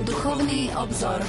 [0.00, 1.20] Duchovný obzor.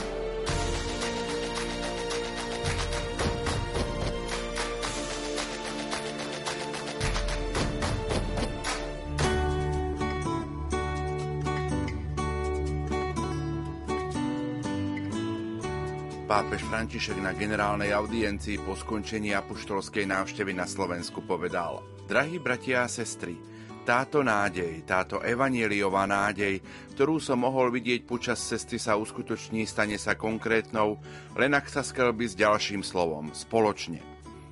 [16.32, 22.92] Pápež František na generálnej audiencii po skončení apoštolskej návštevy na Slovensku povedal Drahí bratia a
[22.92, 23.36] sestry,
[23.82, 26.62] táto nádej, táto evanieliová nádej,
[26.94, 31.02] ktorú som mohol vidieť počas cesty sa uskutoční, stane sa konkrétnou,
[31.34, 34.02] len ak sa skelby s ďalším slovom, spoločne.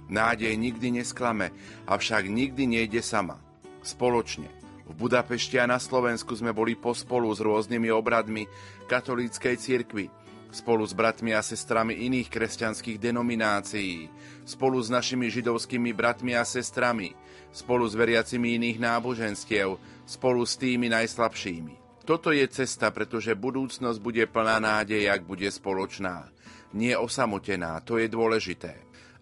[0.10, 1.54] Nádej nikdy nesklame,
[1.86, 3.38] avšak nikdy nejde sama.
[3.86, 4.50] Spoločne.
[4.90, 8.50] V Budapešti a na Slovensku sme boli pospolu s rôznymi obradmi
[8.90, 10.10] katolíckej cirkvi,
[10.50, 14.10] spolu s bratmi a sestrami iných kresťanských denominácií,
[14.50, 17.14] spolu s našimi židovskými bratmi a sestrami,
[17.52, 22.04] spolu s veriacimi iných náboženstiev, spolu s tými najslabšími.
[22.06, 26.30] Toto je cesta, pretože budúcnosť bude plná nádej, ak bude spoločná.
[26.74, 28.74] Nie osamotená, to je dôležité.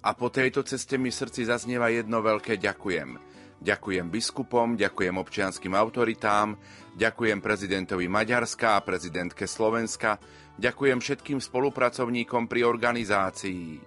[0.03, 3.19] A po tejto ceste mi v srdci zaznieva jedno veľké ďakujem.
[3.57, 6.55] Ďakujem biskupom, ďakujem občianským autoritám,
[6.93, 10.21] ďakujem prezidentovi Maďarska a prezidentke Slovenska,
[10.57, 13.77] Ďakujem všetkým spolupracovníkom pri organizácii.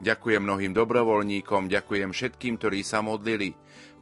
[0.00, 3.52] Ďakujem mnohým dobrovoľníkom, ďakujem všetkým, ktorí sa modlili.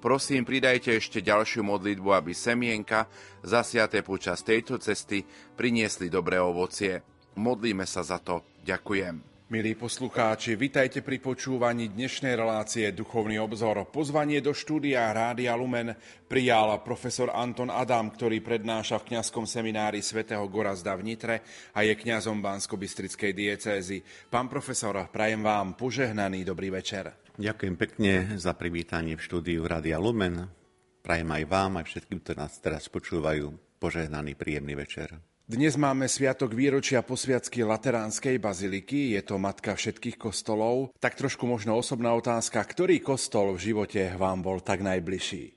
[0.03, 3.07] Prosím, pridajte ešte ďalšiu modlitbu, aby semienka,
[3.47, 5.23] zasiaté počas tejto cesty,
[5.55, 7.07] priniesli dobré ovocie.
[7.39, 8.43] Modlíme sa za to.
[8.67, 9.31] Ďakujem.
[9.53, 13.85] Milí poslucháči, vitajte pri počúvaní dnešnej relácie Duchovný obzor.
[13.95, 15.95] Pozvanie do štúdia Rádia Lumen
[16.27, 21.47] prijal profesor Anton Adam, ktorý prednáša v kňazskom seminári svätého Gorazda v Nitre
[21.79, 24.03] a je kňazom Bansko-Bystrickej diecézy.
[24.33, 27.22] Pán profesor, prajem vám požehnaný dobrý večer.
[27.41, 30.53] Ďakujem pekne za privítanie v štúdiu Rádia Lumen.
[31.01, 35.17] Prajem aj vám, aj všetkým, ktorí nás teraz počúvajú, požehnaný príjemný večer.
[35.49, 40.93] Dnes máme sviatok výročia posviacky Lateránskej baziliky, je to matka všetkých kostolov.
[41.01, 45.57] Tak trošku možno osobná otázka, ktorý kostol v živote vám bol tak najbližší?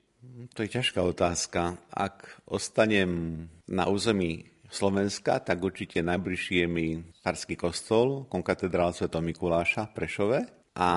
[0.56, 1.76] To je ťažká otázka.
[1.92, 6.88] Ak ostanem na území Slovenska, tak určite najbližší je mi
[7.20, 9.12] Farský kostol, konkatedrál Sv.
[9.12, 10.40] Mikuláša v Prešove.
[10.76, 10.90] A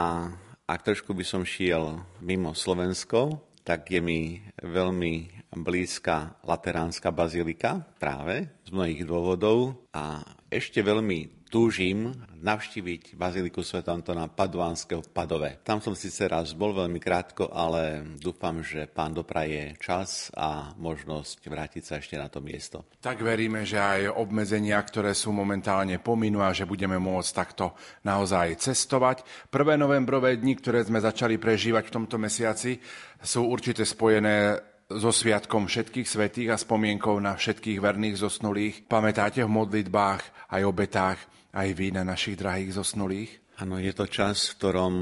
[0.69, 8.53] ak trošku by som šiel mimo Slovensko, tak je mi veľmi blízka Lateránska bazilika práve
[8.69, 9.81] z mnohých dôvodov.
[9.97, 12.13] A ešte veľmi túžim
[12.45, 13.81] navštíviť Baziliku Sv.
[13.89, 15.51] Antona Paduánskeho v Padove.
[15.65, 21.49] Tam som síce raz bol veľmi krátko, ale dúfam, že pán dopraje čas a možnosť
[21.49, 22.85] vrátiť sa ešte na to miesto.
[23.01, 27.73] Tak veríme, že aj obmedzenia, ktoré sú momentálne pominú a že budeme môcť takto
[28.05, 29.25] naozaj cestovať.
[29.49, 32.77] Prvé novembrové dni, ktoré sme začali prežívať v tomto mesiaci,
[33.25, 38.75] sú určite spojené so sviatkom všetkých svetých a spomienkou na všetkých verných zosnulých.
[38.88, 41.21] Pamätáte v modlitbách aj obetách
[41.53, 43.31] aj vy na našich drahých zosnulých?
[43.60, 44.94] Áno, je to čas, v ktorom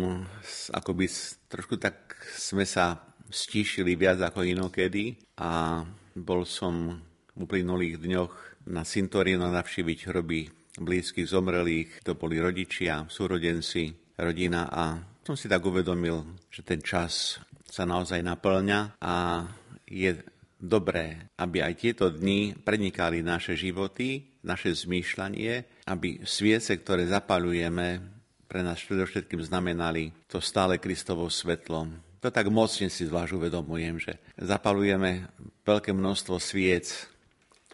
[0.75, 1.07] akoby
[1.47, 2.99] trošku tak sme sa
[3.31, 5.83] stíšili viac ako inokedy a
[6.19, 6.99] bol som
[7.37, 8.35] v uplynulých dňoch
[8.73, 10.51] na Sintorino navštíviť hroby
[10.83, 17.39] blízkych zomrelých, to boli rodičia, súrodenci, rodina a som si tak uvedomil, že ten čas
[17.67, 19.45] sa naozaj naplňa a
[19.87, 20.19] je
[20.59, 28.03] dobré, aby aj tieto dni prenikali naše životy, naše zmýšľanie, aby sviece, ktoré zapalujeme,
[28.47, 31.91] pre nás predovšetkým znamenali to stále Kristovo svetlo.
[32.23, 35.27] To tak mocne si zvlášť uvedomujem, že zapalujeme
[35.67, 37.11] veľké množstvo sviec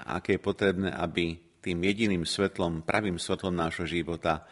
[0.07, 4.43] aké je potrebné, aby tým jediným svetlom, pravým svetlom nášho života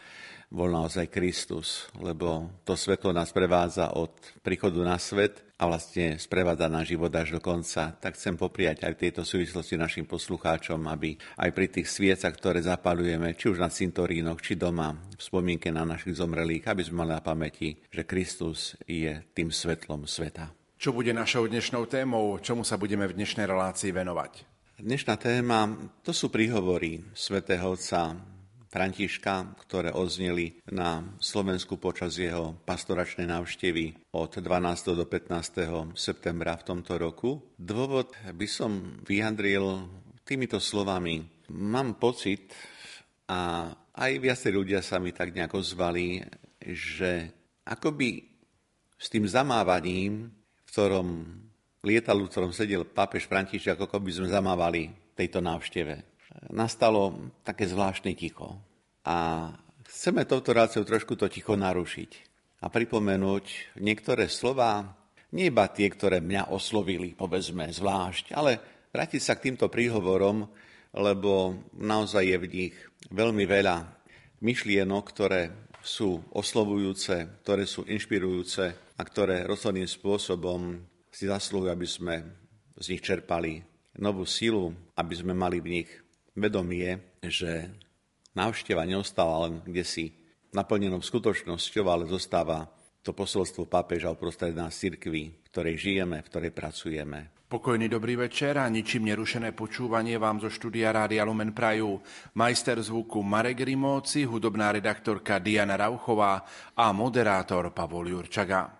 [0.50, 6.72] bol naozaj Kristus, lebo to svetlo nás prevádza od príchodu na svet a vlastne sprevádza
[6.72, 7.92] na život až do konca.
[7.92, 12.64] Tak chcem popriať aj v tejto súvislosti našim poslucháčom, aby aj pri tých sviecach, ktoré
[12.64, 17.12] zapalujeme, či už na cintorínoch, či doma, v spomienke na našich zomrelých, aby sme mali
[17.12, 20.48] na pamäti, že Kristus je tým svetlom sveta.
[20.80, 22.40] Čo bude našou dnešnou témou?
[22.40, 24.32] Čomu sa budeme v dnešnej relácii venovať?
[24.80, 28.16] Dnešná téma to sú príhovory svätého Otca
[28.70, 34.94] Františka, ktoré odzneli na Slovensku počas jeho pastoračnej návštevy od 12.
[34.94, 35.90] do 15.
[35.98, 37.42] septembra v tomto roku.
[37.58, 39.90] Dôvod by som vyjadril
[40.22, 41.26] týmito slovami.
[41.50, 42.54] Mám pocit,
[43.30, 46.22] a aj viacej ľudia sa mi tak nejako zvali,
[46.62, 47.30] že
[47.62, 48.26] akoby
[48.98, 51.08] s tým zamávaním, v ktorom
[51.86, 56.09] lietal, v ktorom sedel pápež František, ako by sme zamávali tejto návšteve
[56.50, 58.58] nastalo také zvláštne ticho.
[59.06, 59.48] A
[59.86, 62.10] chceme touto reláciou trošku to ticho narušiť
[62.60, 64.96] a pripomenúť niektoré slova,
[65.32, 68.58] nie iba tie, ktoré mňa oslovili, povedzme, zvlášť, ale
[68.90, 70.44] vrátiť sa k týmto príhovorom,
[70.90, 72.74] lebo naozaj je v nich
[73.14, 73.76] veľmi veľa
[74.42, 78.64] myšlienok, ktoré sú oslovujúce, ktoré sú inšpirujúce
[78.98, 80.76] a ktoré rozhodným spôsobom
[81.08, 82.14] si zaslúhujú, aby sme
[82.76, 83.62] z nich čerpali
[83.96, 85.90] novú silu, aby sme mali v nich
[86.34, 87.70] vedomie, že
[88.34, 90.04] návšteva neostáva len kde si
[90.50, 92.66] naplnenou skutočnosťou, ale zostáva
[93.00, 97.32] to posolstvo pápeža uprostred nás cirkvi, v ktorej žijeme, v ktorej pracujeme.
[97.50, 101.98] Pokojný dobrý večer a ničím nerušené počúvanie vám zo štúdia Rádia Lumen Prajú.
[102.38, 106.46] Majster zvuku Marek Rimóci, hudobná redaktorka Diana Rauchová
[106.78, 108.79] a moderátor Pavol Jurčaga.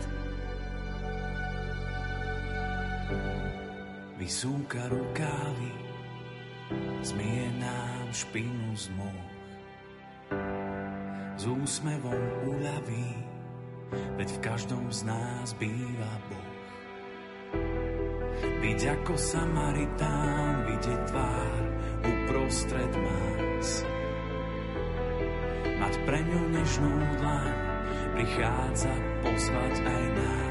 [4.31, 5.75] Vysúka rukávy,
[7.03, 9.27] zmije nám špinu z moh.
[11.35, 13.11] S úsmevom uľaví,
[13.91, 16.55] veď v každom z nás býva Boh.
[18.39, 21.61] Byť ako Samaritán, vidieť tvár
[22.07, 23.83] uprostred más.
[25.75, 27.55] Mať pre ňu nežnú dlaň,
[28.15, 28.95] prichádza
[29.27, 30.50] pozvať aj nás.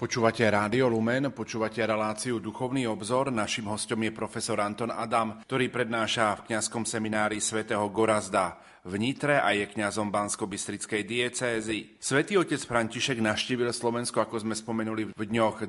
[0.00, 3.28] Počúvate Rádio Lumen, počúvate reláciu Duchovný obzor.
[3.28, 9.44] Našim hostom je profesor Anton Adam, ktorý prednáša v kňazskom seminári svätého Gorazda v Nitre
[9.44, 12.00] a je kňazom Bansko-Bystrickej diecézy.
[12.00, 15.68] Svetý otec František naštívil Slovensko, ako sme spomenuli, v dňoch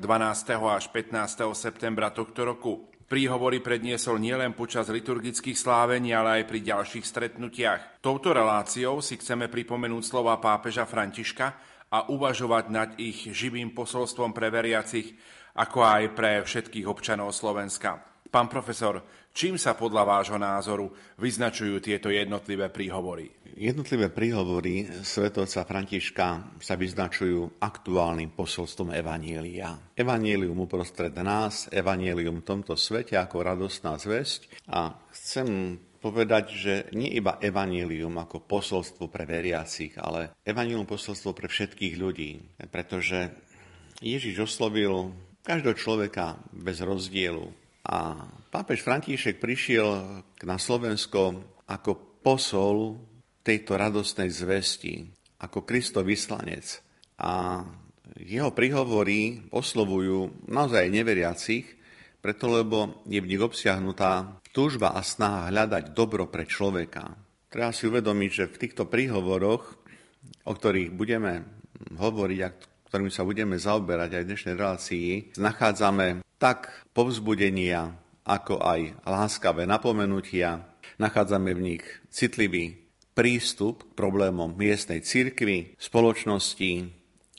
[0.64, 1.52] až 15.
[1.52, 2.88] septembra tohto roku.
[3.12, 8.00] Príhovory predniesol nielen počas liturgických slávení, ale aj pri ďalších stretnutiach.
[8.00, 14.48] Touto reláciou si chceme pripomenúť slova pápeža Františka, a uvažovať nad ich živým posolstvom pre
[14.48, 15.12] veriacich,
[15.52, 18.00] ako aj pre všetkých občanov Slovenska.
[18.32, 19.04] Pán profesor,
[19.36, 20.88] čím sa podľa vášho názoru
[21.20, 23.28] vyznačujú tieto jednotlivé príhovory?
[23.52, 29.76] Jednotlivé príhovory svetovca Františka sa vyznačujú aktuálnym posolstvom Evanielia.
[29.92, 37.14] Evanielium uprostred nás, Evanielium v tomto svete ako radostná zväzť a chcem povedať, že nie
[37.14, 42.42] iba evanílium ako posolstvo pre veriacich, ale evanílium posolstvo pre všetkých ľudí.
[42.66, 43.30] Pretože
[44.02, 45.14] Ježiš oslovil
[45.46, 47.46] každého človeka bez rozdielu.
[47.86, 51.38] A pápež František prišiel na Slovensko
[51.70, 52.98] ako posol
[53.42, 55.06] tejto radostnej zvesti,
[55.42, 56.82] ako Kristo vyslanec.
[57.22, 57.62] A
[58.22, 61.66] jeho prihovory oslovujú naozaj neveriacich,
[62.22, 67.16] preto lebo je v nich obsiahnutá túžba a snaha hľadať dobro pre človeka.
[67.48, 69.64] Treba si uvedomiť, že v týchto príhovoroch,
[70.44, 71.44] o ktorých budeme
[71.96, 72.54] hovoriť a
[72.92, 75.08] ktorým sa budeme zaoberať aj v dnešnej relácii,
[75.40, 77.96] nachádzame tak povzbudenia,
[78.28, 80.68] ako aj láskavé napomenutia,
[81.00, 82.76] nachádzame v nich citlivý
[83.16, 86.72] prístup k problémom miestnej cirkvi, spoločnosti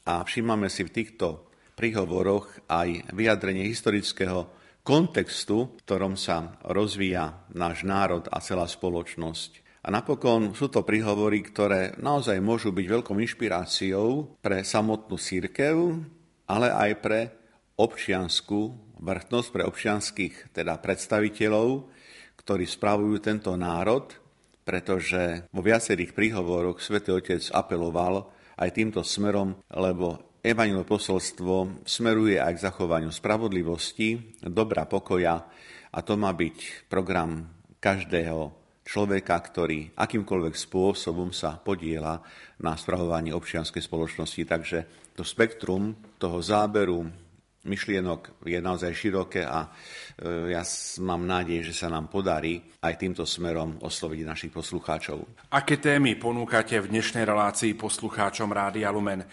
[0.10, 4.50] a všímame si v týchto príhovoroch aj vyjadrenie historického
[4.84, 9.64] kontextu, v ktorom sa rozvíja náš národ a celá spoločnosť.
[9.84, 15.76] A napokon sú to príhovory, ktoré naozaj môžu byť veľkou inšpiráciou pre samotnú církev,
[16.48, 17.20] ale aj pre
[17.76, 21.92] občianskú vrchnosť, pre občianských teda predstaviteľov,
[22.40, 24.08] ktorí spravujú tento národ,
[24.64, 32.60] pretože vo viacerých príhovoroch svätý Otec apeloval aj týmto smerom, lebo Evangelové posolstvo smeruje aj
[32.60, 35.40] k zachovaniu spravodlivosti, dobra pokoja
[35.88, 37.48] a to má byť program
[37.80, 38.52] každého
[38.84, 42.20] človeka, ktorý akýmkoľvek spôsobom sa podiela
[42.60, 44.44] na spravovaní občianskej spoločnosti.
[44.44, 44.80] Takže
[45.16, 47.08] to spektrum toho záberu
[47.64, 50.60] myšlienok je naozaj široké a e, ja
[51.00, 55.48] mám nádej, že sa nám podarí aj týmto smerom osloviť našich poslucháčov.
[55.56, 59.24] Aké témy ponúkate v dnešnej relácii poslucháčom Rádia Lumen?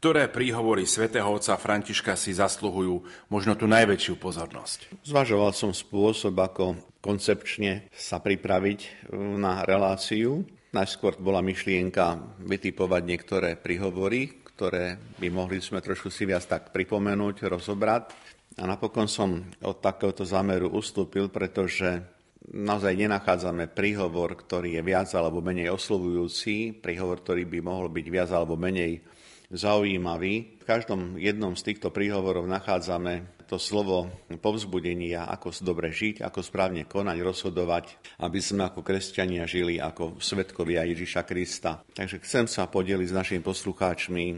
[0.00, 5.04] Ktoré príhovory svätého otca Františka si zasluhujú možno tú najväčšiu pozornosť?
[5.04, 8.88] Zvažoval som spôsob, ako koncepčne sa pripraviť e,
[9.36, 10.40] na reláciu.
[10.72, 17.44] Najskôr bola myšlienka vytipovať niektoré príhovory, ktoré by mohli sme trošku si viac tak pripomenúť,
[17.52, 18.16] rozobrať.
[18.56, 22.00] A napokon som od takéhoto zámeru ustúpil, pretože
[22.48, 28.32] naozaj nenachádzame príhovor, ktorý je viac alebo menej oslovujúci, príhovor, ktorý by mohol byť viac
[28.32, 29.09] alebo menej
[29.50, 30.62] zaujímavý.
[30.62, 34.06] V každom jednom z týchto príhovorov nachádzame to slovo
[34.38, 37.84] povzbudenia, ako dobre žiť, ako správne konať, rozhodovať,
[38.22, 41.82] aby sme ako kresťania žili ako svetkovia Ježiša Krista.
[41.90, 44.36] Takže chcem sa podeliť s našimi poslucháčmi e,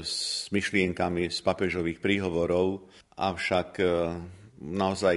[0.00, 2.88] s myšlienkami z papežových príhovorov,
[3.20, 3.86] avšak e,
[4.64, 5.16] naozaj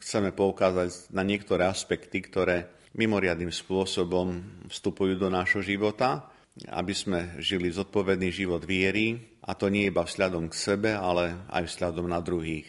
[0.00, 4.40] chceme poukázať na niektoré aspekty, ktoré mimoriadným spôsobom
[4.72, 6.24] vstupujú do nášho života
[6.66, 11.70] aby sme žili zodpovedný život viery, a to nie iba vzhľadom k sebe, ale aj
[11.72, 12.68] vzhľadom na druhých.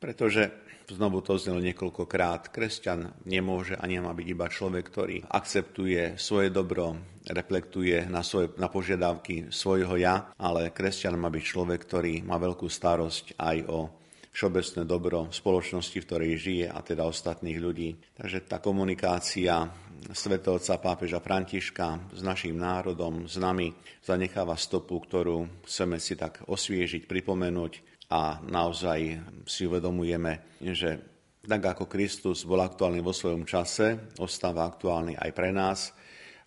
[0.00, 0.48] Pretože
[0.88, 6.94] znovu to znelo niekoľkokrát, kresťan nemôže a nemá byť iba človek, ktorý akceptuje svoje dobro,
[7.26, 12.70] reflektuje na, svoje, na požiadavky svojho ja, ale kresťan má byť človek, ktorý má veľkú
[12.70, 13.90] starosť aj o
[14.36, 17.96] všeobecné dobro spoločnosti, v ktorej žije a teda ostatných ľudí.
[18.12, 19.64] Takže tá komunikácia
[20.12, 23.72] svetovca pápeža Františka s našim národom, s nami
[24.02, 27.72] zanecháva stopu, ktorú chceme si tak osviežiť, pripomenúť
[28.10, 31.02] a naozaj si uvedomujeme, že
[31.46, 35.94] tak ako Kristus bol aktuálny vo svojom čase, ostáva aktuálny aj pre nás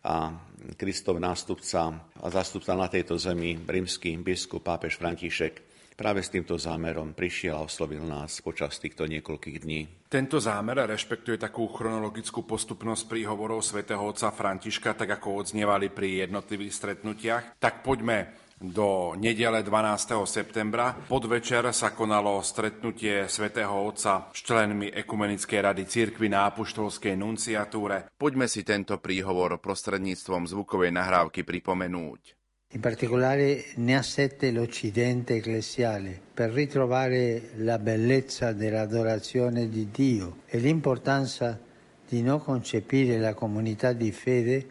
[0.03, 0.31] a
[0.75, 5.68] Kristov nástupca a zástupca na tejto zemi, rímsky biskup pápež František,
[5.99, 10.07] práve s týmto zámerom prišiel a oslovil nás počas týchto niekoľkých dní.
[10.07, 16.71] Tento zámer rešpektuje takú chronologickú postupnosť príhovorov svätého otca Františka, tak ako odznievali pri jednotlivých
[16.71, 17.43] stretnutiach.
[17.59, 20.19] Tak poďme do nedele 12.
[20.27, 20.91] septembra.
[20.91, 28.11] Podvečer sa konalo stretnutie svätého Otca s členmi Ekumenickej rady cirkvy na Apoštolskej nunciatúre.
[28.19, 32.38] Poďme si tento príhovor prostredníctvom zvukovej nahrávky pripomenúť.
[32.71, 40.59] In particolare ne ha sette l'Occidente ecclesiale per ritrovare la bellezza dell'adorazione di Dio e
[40.59, 41.59] l'importanza
[42.07, 44.67] di non concepire la comunità di fede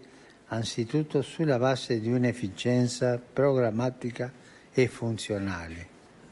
[0.46, 4.30] anzitutto sulla base di un'efficienza programmatica
[4.70, 5.88] e funzionale.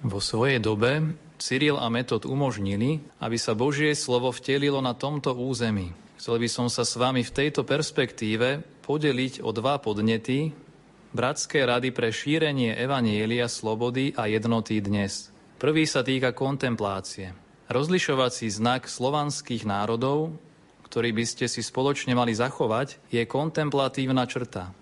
[0.07, 5.91] Vo svojej dobe Cyril a Metod umožnili, aby sa Božie slovo vtelilo na tomto území.
[6.15, 10.55] Chcel by som sa s vami v tejto perspektíve podeliť o dva podnety,
[11.17, 15.33] Bratské rady pre šírenie Evanielia, slobody a jednoty dnes.
[15.57, 17.33] Prvý sa týka kontemplácie.
[17.73, 20.37] Rozlišovací znak slovanských národov,
[20.85, 24.77] ktorý by ste si spoločne mali zachovať, je kontemplatívna črta,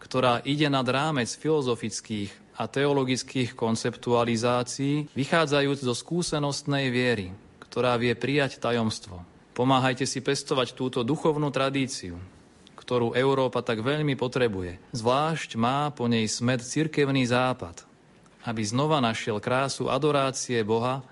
[0.00, 8.64] ktorá ide nad rámec filozofických a teologických konceptualizácií, vychádzajúc zo skúsenostnej viery, ktorá vie prijať
[8.64, 9.20] tajomstvo.
[9.52, 12.16] Pomáhajte si pestovať túto duchovnú tradíciu,
[12.86, 14.94] ktorú Európa tak veľmi potrebuje.
[14.94, 17.82] Zvlášť má po nej smet cirkevný západ,
[18.46, 21.02] aby znova našiel krásu adorácie Boha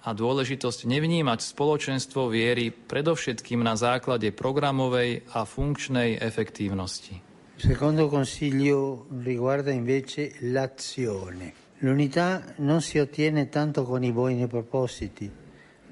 [0.00, 7.20] a dôležitosť nevnímať spoločenstvo viery predovšetkým na základe programovej a funkčnej efektívnosti.
[7.60, 11.52] Secondo consiglio riguarda invece l'azione.
[11.84, 15.28] L'unità non si ottiene tanto con i buoni propositi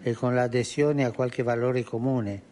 [0.00, 2.49] e con l'adesione a qualche valore comune,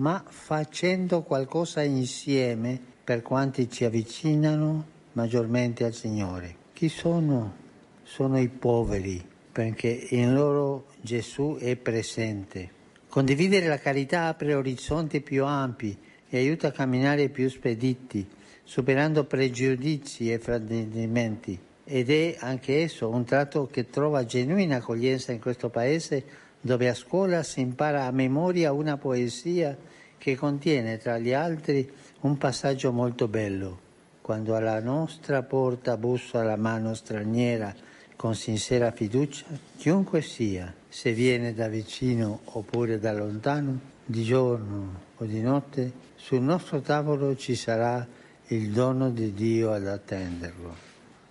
[0.00, 6.56] ma facendo qualcosa insieme per quanti ci avvicinano maggiormente al Signore.
[6.72, 7.56] Chi sono
[8.02, 12.78] sono i poveri, perché in loro Gesù è presente.
[13.08, 15.96] Condividere la carità apre orizzonti più ampi
[16.28, 18.26] e aiuta a camminare più spediti,
[18.64, 21.58] superando pregiudizi e fraintendimenti.
[21.84, 26.94] Ed è anche esso un tratto che trova genuina accoglienza in questo paese dove a
[26.94, 29.76] scuola si impara a memoria una poesia
[30.20, 31.88] che contiene tra gli altri
[32.20, 33.88] un passaggio molto bello.
[34.20, 37.74] Quando alla nostra porta bussa la mano straniera
[38.16, 39.46] con sincera fiducia,
[39.78, 46.42] chiunque sia, se viene da vicino oppure da lontano, di giorno o di notte, sul
[46.42, 48.06] nostro tavolo ci sarà
[48.48, 50.76] il dono di Dio ad attenderlo.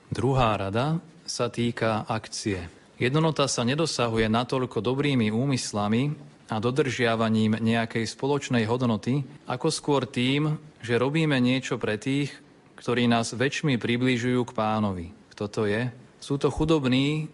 [0.10, 0.98] Druhá rada
[1.30, 2.66] sa týka akcie.
[2.98, 10.98] Jednota sa nedosahuje natoľko dobrými úmyslami a dodržiavaním nejakej spoločnej hodnoty, ako skôr tým, že
[10.98, 12.34] robíme niečo pre tých,
[12.82, 15.14] ktorí nás väčšmi približujú k pánovi.
[15.38, 15.94] Kto to je?
[16.20, 17.30] Sú to chudobní,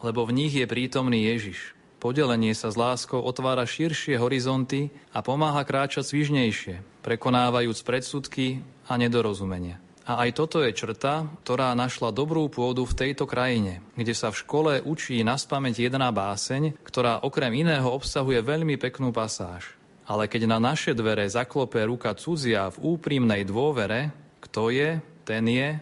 [0.00, 1.76] lebo v nich je prítomný Ježiš.
[2.00, 9.76] Podelenie sa s láskou otvára širšie horizonty a pomáha kráčať svižnejšie, prekonávajúc predsudky a nedorozumenia.
[10.08, 14.40] A aj toto je črta, ktorá našla dobrú pôdu v tejto krajine, kde sa v
[14.40, 19.76] škole učí na spameť jedna báseň, ktorá okrem iného obsahuje veľmi peknú pasáž.
[20.10, 24.10] Ale keď na naše dvere zaklope ruka cudzia v úprimnej dôvere,
[24.42, 25.78] kto je, ten je,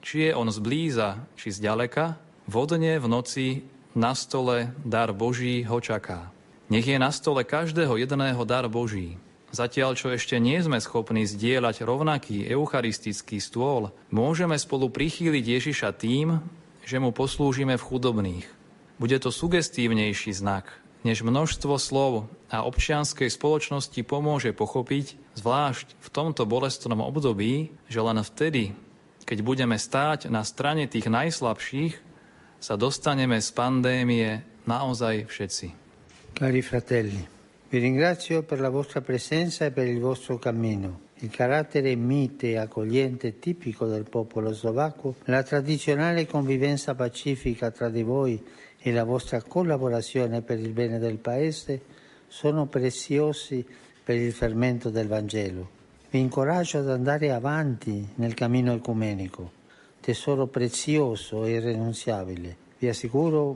[0.00, 3.46] či je on zblíza, či zďaleka, vodne v noci
[3.92, 6.30] na stole dar Boží ho čaká.
[6.70, 9.18] Nech je na stole každého jedného dar Boží,
[9.56, 16.44] Zatiaľ, čo ešte nie sme schopní zdieľať rovnaký eucharistický stôl, môžeme spolu prichýliť Ježiša tým,
[16.84, 18.44] že mu poslúžime v chudobných.
[19.00, 20.68] Bude to sugestívnejší znak,
[21.08, 28.20] než množstvo slov a občianskej spoločnosti pomôže pochopiť, zvlášť v tomto bolestnom období, že len
[28.20, 28.76] vtedy,
[29.24, 31.96] keď budeme stáť na strane tých najslabších,
[32.60, 35.66] sa dostaneme z pandémie naozaj všetci.
[36.36, 37.35] Cari fratelli,
[37.76, 41.00] Vi ringrazio per la vostra presenza e per il vostro cammino.
[41.16, 48.02] Il carattere mite e accogliente tipico del popolo slovacco, la tradizionale convivenza pacifica tra di
[48.02, 48.42] voi
[48.78, 51.82] e la vostra collaborazione per il bene del Paese
[52.28, 53.62] sono preziosi
[54.02, 55.68] per il fermento del Vangelo.
[56.08, 59.50] Vi incoraggio ad andare avanti nel cammino ecumenico,
[60.00, 62.56] tesoro prezioso e irrenunciabile.
[62.78, 63.54] Vi assicuro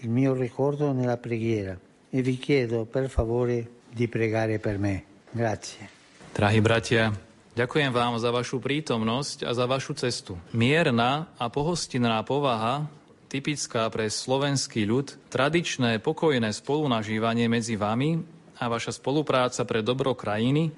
[0.00, 5.04] il mio ricordo nella preghiera e vi chiedo per favore di pregare per me.
[5.30, 5.88] Grazie.
[6.32, 7.12] Drahí bratia,
[7.52, 10.38] ďakujem vám za vašu prítomnosť a za vašu cestu.
[10.54, 12.86] Mierna a pohostinná povaha,
[13.28, 18.22] typická pre slovenský ľud, tradičné pokojné spolunažívanie medzi vami
[18.56, 20.72] a vaša spolupráca pre dobro krajiny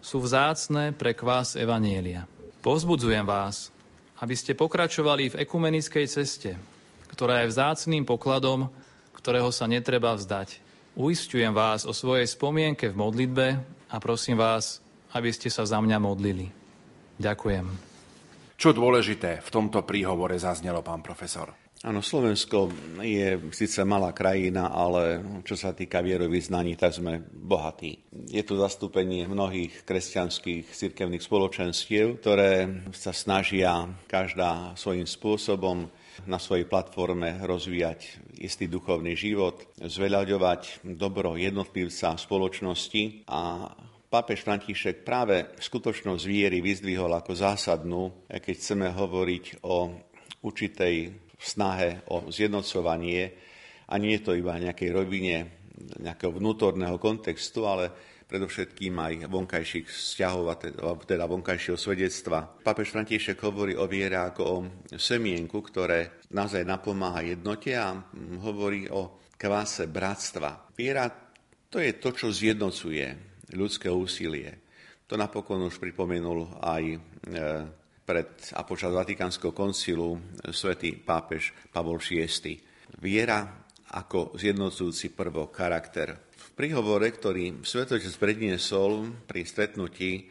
[0.00, 2.24] sú vzácne pre kvás Evanielia.
[2.64, 3.68] Pozbudzujem vás,
[4.20, 6.56] aby ste pokračovali v ekumenickej ceste,
[7.12, 8.72] ktorá je vzácným pokladom,
[9.16, 10.69] ktorého sa netreba vzdať.
[11.00, 13.46] Uistujem vás o svojej spomienke v modlitbe
[13.88, 14.84] a prosím vás,
[15.16, 16.52] aby ste sa za mňa modlili.
[17.16, 17.64] Ďakujem.
[18.60, 21.56] Čo dôležité v tomto príhovore zaznelo, pán profesor?
[21.88, 22.68] Áno, Slovensko
[23.00, 28.04] je síce malá krajina, ale čo sa týka vierovýznaní, tak sme bohatí.
[28.28, 35.88] Je tu zastúpenie mnohých kresťanských cirkevných spoločenstiev, ktoré sa snažia každá svojím spôsobom
[36.26, 43.28] na svojej platforme rozvíjať istý duchovný život, zveľaďovať dobro jednotlivca spoločnosti.
[43.30, 43.70] A
[44.10, 49.94] Pápež František práve skutočnosť viery vyzdvihol ako zásadnú, keď chceme hovoriť o
[50.42, 53.22] určitej snahe o zjednocovanie.
[53.86, 57.94] A nie je to iba nejakej rovine nejakého vnútorného kontextu, ale
[58.30, 60.54] predovšetkým aj vonkajších vzťahov,
[61.02, 62.62] teda vonkajšieho svedectva.
[62.62, 64.56] Papež František hovorí o viere ako o
[64.94, 67.98] semienku, ktoré naozaj napomáha jednote a
[68.46, 70.70] hovorí o kváse bratstva.
[70.78, 71.10] Viera
[71.66, 73.06] to je to, čo zjednocuje
[73.54, 74.62] ľudské úsilie.
[75.10, 76.98] To napokon už pripomenul aj e,
[78.06, 80.18] pred a počas Vatikánskeho koncilu
[80.54, 82.58] svätý pápež Pavol VI.
[83.02, 86.29] Viera ako zjednocujúci prvok, charakter
[86.60, 90.28] príhovore, ktorý Svetotec predniesol pri stretnutí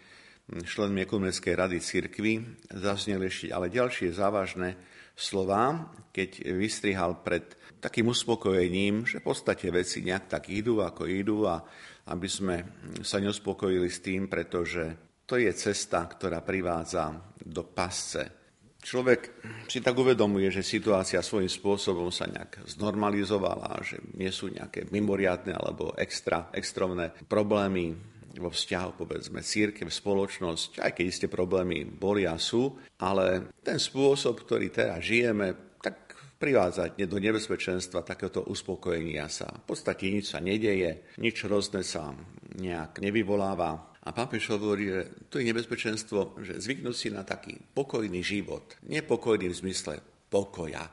[0.62, 2.34] členmi Ekumenickej rady cirkvy,
[2.70, 4.78] zazneli ešte ale ďalšie závažné
[5.18, 11.50] slova, keď vystrihal pred takým uspokojením, že v podstate veci nejak tak idú, ako idú
[11.50, 11.66] a
[12.14, 12.56] aby sme
[13.02, 14.86] sa neuspokojili s tým, pretože
[15.26, 17.10] to je cesta, ktorá privádza
[17.42, 18.39] do pasce
[18.80, 24.88] človek si tak uvedomuje, že situácia svojím spôsobom sa nejak znormalizovala, že nie sú nejaké
[24.90, 27.96] mimoriadne alebo extra, extrémne problémy
[28.40, 34.46] vo vzťahu, povedzme, církev, spoločnosť, aj keď isté problémy boli a sú, ale ten spôsob,
[34.46, 39.50] ktorý teraz žijeme, tak v privádzať do nebezpečenstva takéto uspokojenia sa.
[39.66, 42.14] V podstate nič sa nedeje, nič hrozné sa
[42.56, 43.89] nejak nevyvoláva.
[44.00, 48.80] A pápež hovorí, že to je nebezpečenstvo, že zvyknú si na taký pokojný život.
[48.88, 50.00] Nepokojný v zmysle
[50.32, 50.88] pokoja,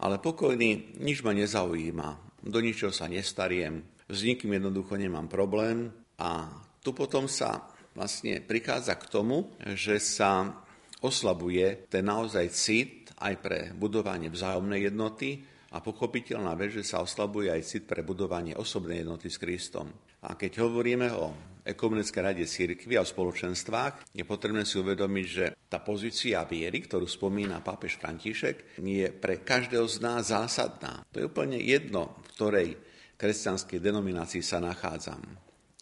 [0.00, 2.08] ale pokojný, nič ma nezaujíma,
[2.44, 6.48] do ničoho sa nestariem, s nikým jednoducho nemám problém a
[6.80, 10.48] tu potom sa vlastne prichádza k tomu, že sa
[11.00, 17.50] oslabuje ten naozaj cit aj pre budovanie vzájomnej jednoty a pochopiteľná vec, že sa oslabuje
[17.54, 19.86] aj cit pre budovanie osobnej jednoty s Kristom.
[20.26, 21.30] A keď hovoríme o
[21.62, 27.06] Ekumenickej rade církvy a o spoločenstvách, je potrebné si uvedomiť, že tá pozícia viery, ktorú
[27.06, 31.06] spomína pápež František, je pre každého z nás zásadná.
[31.14, 32.68] To je úplne jedno, v ktorej
[33.14, 35.22] kresťanskej denominácii sa nachádzam.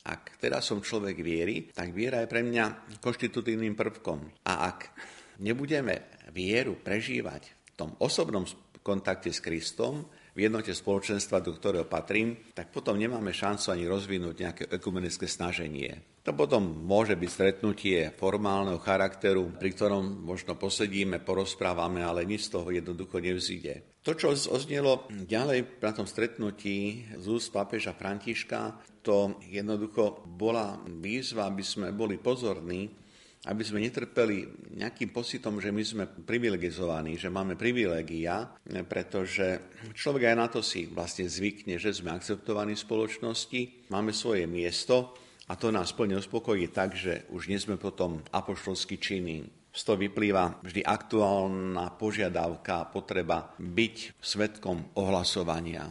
[0.05, 4.44] Ak teda som človek viery, tak viera je pre mňa konštitutívnym prvkom.
[4.44, 4.92] A ak
[5.40, 8.44] nebudeme vieru prežívať v tom osobnom
[8.88, 14.35] kontakte s Kristom, v jednote spoločenstva, do ktorého patrím, tak potom nemáme šancu ani rozvinúť
[14.38, 16.22] nejaké ekumenické snaženie.
[16.22, 22.55] To potom môže byť stretnutie formálneho charakteru, pri ktorom možno posedíme, porozprávame, ale nič z
[22.55, 23.98] toho jednoducho nevzíde.
[24.07, 31.51] To, čo oznelo ďalej na tom stretnutí z úst pápeža Františka, to jednoducho bola výzva,
[31.51, 33.07] aby sme boli pozorní
[33.48, 34.44] aby sme netrpeli
[34.76, 38.44] nejakým pocitom, že my sme privilegizovaní, že máme privilegia,
[38.84, 44.44] pretože človek aj na to si vlastne zvykne, že sme akceptovaní v spoločnosti, máme svoje
[44.44, 45.16] miesto
[45.48, 49.48] a to nás plne uspokojí tak, že už nie sme potom apoštolsky činní.
[49.72, 55.88] Z toho vyplýva vždy aktuálna požiadavka a potreba byť svetkom ohlasovania.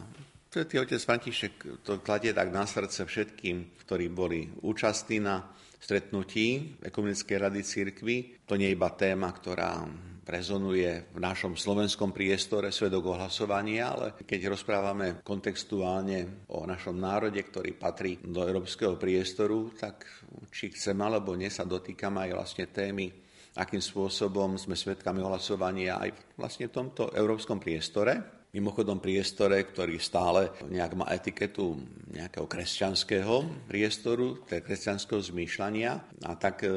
[0.48, 5.42] Svetý otec František to kladie tak na srdce všetkým, ktorí boli účastní na
[5.78, 8.16] stretnutí Ekumenickej rady církvy.
[8.46, 9.86] To nie je iba téma, ktorá
[10.28, 17.72] rezonuje v našom slovenskom priestore svedok ohlasovania, ale keď rozprávame kontextuálne o našom národe, ktorý
[17.80, 20.04] patrí do európskeho priestoru, tak
[20.52, 23.08] či chcem alebo nie sa dotýkam aj vlastne témy,
[23.56, 30.48] akým spôsobom sme svedkami ohlasovania aj vlastne v tomto európskom priestore mimochodom priestore, ktorý stále
[30.72, 31.76] nejak má etiketu
[32.08, 35.92] nejakého kresťanského priestoru, kresťanského zmýšľania.
[36.24, 36.68] A tak e,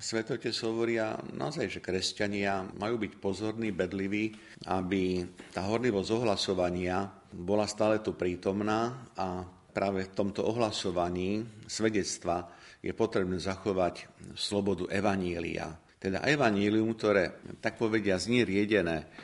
[0.00, 4.32] svetotec hovoria naozaj, že kresťania majú byť pozorní, bedliví,
[4.64, 12.48] aby tá horlivosť ohlasovania bola stále tu prítomná a práve v tomto ohlasovaní svedectva
[12.80, 15.68] je potrebné zachovať slobodu Evanília,
[16.00, 18.48] teda evanílium, ktoré, tak povedia, znie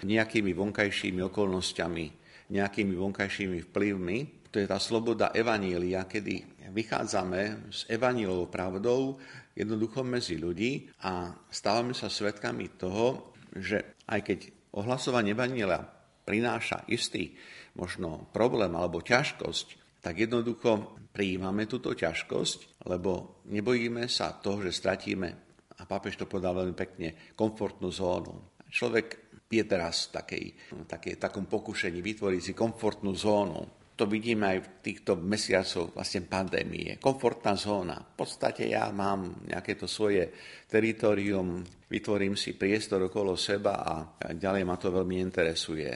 [0.05, 2.07] nejakými vonkajšími okolnostiami,
[2.53, 4.19] nejakými vonkajšími vplyvmi,
[4.53, 9.17] to je tá sloboda evanília, kedy vychádzame s evanílovou pravdou
[9.57, 14.39] jednoducho medzi ľudí a stávame sa svedkami toho, že aj keď
[14.77, 15.81] ohlasovanie evanília
[16.29, 17.33] prináša istý
[17.73, 25.46] možno problém alebo ťažkosť, tak jednoducho prijímame túto ťažkosť, lebo nebojíme sa toho, že stratíme
[25.77, 28.57] a pápež to povedal veľmi pekne, komfortnú zónu.
[28.73, 30.45] Človek je teraz v takej,
[30.91, 33.62] takej, takom pokušení vytvoriť si komfortnú zónu.
[33.97, 37.01] To vidíme aj v týchto mesiacoch vlastne pandémie.
[37.01, 37.97] Komfortná zóna.
[37.97, 40.29] V podstate ja mám nejaké to svoje
[40.69, 43.95] teritorium, vytvorím si priestor okolo seba a
[44.37, 45.89] ďalej ma to veľmi interesuje.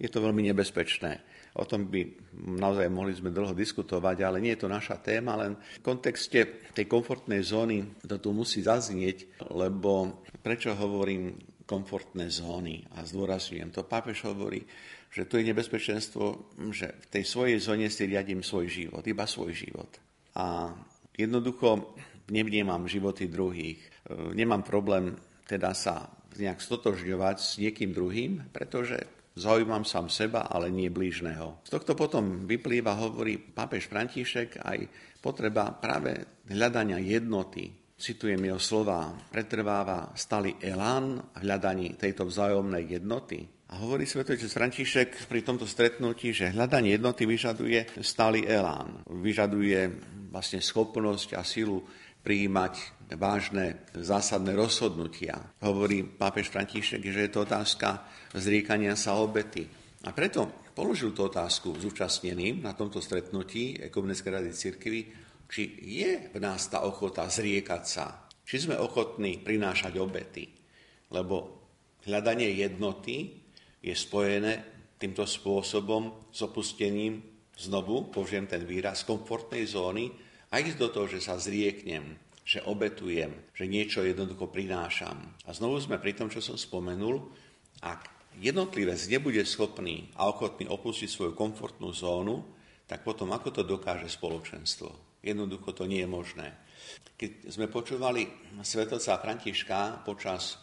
[0.00, 1.27] Je to veľmi nebezpečné.
[1.58, 2.06] O tom by
[2.38, 6.86] naozaj mohli sme dlho diskutovať, ale nie je to naša téma, len v kontexte tej
[6.86, 11.34] komfortnej zóny to tu musí zaznieť, lebo prečo hovorím
[11.66, 13.84] komfortné zóny a zdôrazňujem to.
[13.84, 14.64] Pápež hovorí,
[15.12, 19.52] že tu je nebezpečenstvo, že v tej svojej zóne si riadím svoj život, iba svoj
[19.52, 19.90] život.
[20.38, 20.72] A
[21.12, 21.92] jednoducho
[22.30, 23.82] nevnímam životy druhých.
[24.32, 25.18] Nemám problém
[25.48, 31.62] teda sa nejak stotožňovať s niekým druhým, pretože Zaujímam sám seba, ale nie blížneho.
[31.62, 34.78] Z tohto potom vyplýva, hovorí pápež František, aj
[35.22, 37.70] potreba práve hľadania jednoty.
[37.94, 43.46] Citujem jeho slova, pretrváva stály elán v hľadaní tejto vzájomnej jednoty.
[43.70, 49.06] A hovorí svetotec František pri tomto stretnutí, že hľadanie jednoty vyžaduje stály elán.
[49.06, 49.92] Vyžaduje
[50.34, 51.86] vlastne schopnosť a silu
[52.26, 55.56] prijímať vážne zásadné rozhodnutia.
[55.64, 58.04] Hovorí pápež František, že je to otázka
[58.36, 59.64] zriekania sa obety.
[60.04, 65.00] A preto položil tú otázku zúčastneným na tomto stretnutí Ekumenickej rady cirkvy,
[65.48, 70.44] či je v nás tá ochota zriekať sa, či sme ochotní prinášať obety.
[71.08, 71.64] Lebo
[72.04, 73.40] hľadanie jednoty
[73.80, 74.60] je spojené
[75.00, 77.24] týmto spôsobom s opustením,
[77.56, 80.12] znovu poviem ten výraz, komfortnej zóny
[80.52, 85.36] a ísť do toho, že sa zrieknem, že obetujem, že niečo jednoducho prinášam.
[85.44, 87.28] A znovu sme pri tom, čo som spomenul,
[87.84, 88.08] ak
[88.40, 92.40] jednotlivec nebude schopný a ochotný opustiť svoju komfortnú zónu,
[92.88, 95.20] tak potom ako to dokáže spoločenstvo?
[95.20, 96.56] Jednoducho to nie je možné.
[97.20, 98.24] Keď sme počúvali
[98.64, 100.56] svetoca Františka počas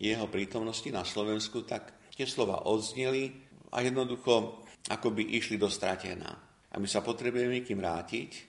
[0.00, 3.36] jeho prítomnosti na Slovensku, tak tie slova odzneli
[3.68, 6.40] a jednoducho akoby išli do stratená.
[6.72, 8.47] A my sa potrebujeme kým vrátiť,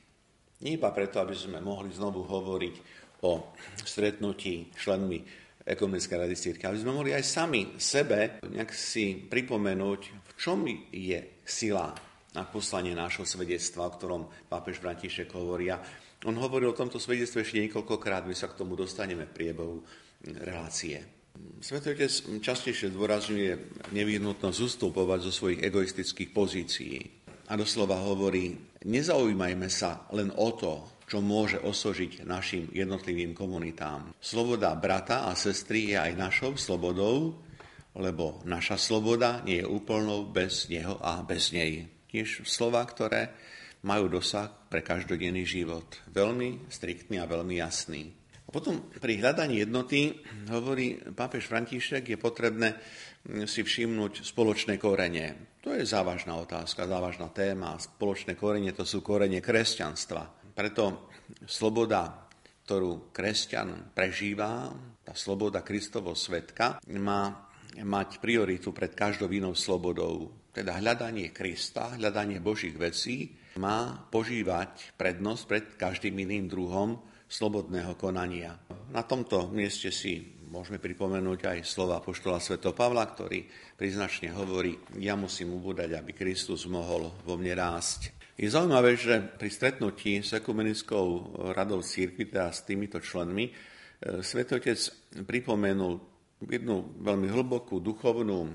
[0.64, 2.76] nie iba preto, aby sme mohli znovu hovoriť
[3.24, 3.52] o
[3.84, 5.24] stretnutí členmi
[5.64, 11.44] ekumenické rady círky, aby sme mohli aj sami sebe nejak si pripomenúť, v čom je
[11.46, 11.94] sila
[12.34, 15.78] na poslanie nášho svedectva, o ktorom pápež František hovoria.
[16.26, 19.78] On hovoril o tomto svedectve ešte niekoľkokrát, my sa k tomu dostaneme v priebehu
[20.44, 21.20] relácie.
[21.64, 21.96] Svetý
[22.44, 23.52] častejšie zdôrazňuje
[23.96, 27.19] nevyhnutnosť ustupovať zo svojich egoistických pozícií.
[27.50, 28.54] A doslova hovorí,
[28.86, 34.14] nezaujímajme sa len o to, čo môže osožiť našim jednotlivým komunitám.
[34.22, 37.42] Sloboda brata a sestry je aj našou slobodou,
[37.98, 41.90] lebo naša sloboda nie je úplnou bez neho a bez nej.
[42.14, 43.34] Tiež slova, ktoré
[43.82, 45.90] majú dosah pre každodenný život.
[46.14, 48.19] Veľmi striktný a veľmi jasný.
[48.50, 50.18] Potom pri hľadaní jednoty,
[50.50, 52.70] hovorí pápež František, je potrebné
[53.46, 55.58] si všimnúť spoločné korene.
[55.62, 57.78] To je závažná otázka, závažná téma.
[57.78, 60.52] Spoločné korene to sú korene kresťanstva.
[60.56, 61.12] Preto
[61.46, 62.26] sloboda,
[62.66, 64.72] ktorú kresťan prežíva,
[65.06, 70.34] tá sloboda Kristovo svetka, má mať prioritu pred každou inou slobodou.
[70.50, 76.98] Teda hľadanie Krista, hľadanie Božích vecí má požívať prednosť pred každým iným druhom
[77.30, 78.58] slobodného konania.
[78.90, 83.46] Na tomto mieste si môžeme pripomenúť aj slova poštola Sveto Pavla, ktorý
[83.78, 88.18] priznačne hovorí, ja musím ubúdať, aby Kristus mohol vo mne rásť.
[88.34, 93.54] Je zaujímavé, že pri stretnutí s ekumenickou radou církvy, teda s týmito členmi, e,
[94.26, 94.80] Svetotec
[95.28, 96.00] pripomenul
[96.48, 98.48] jednu veľmi hlbokú duchovnú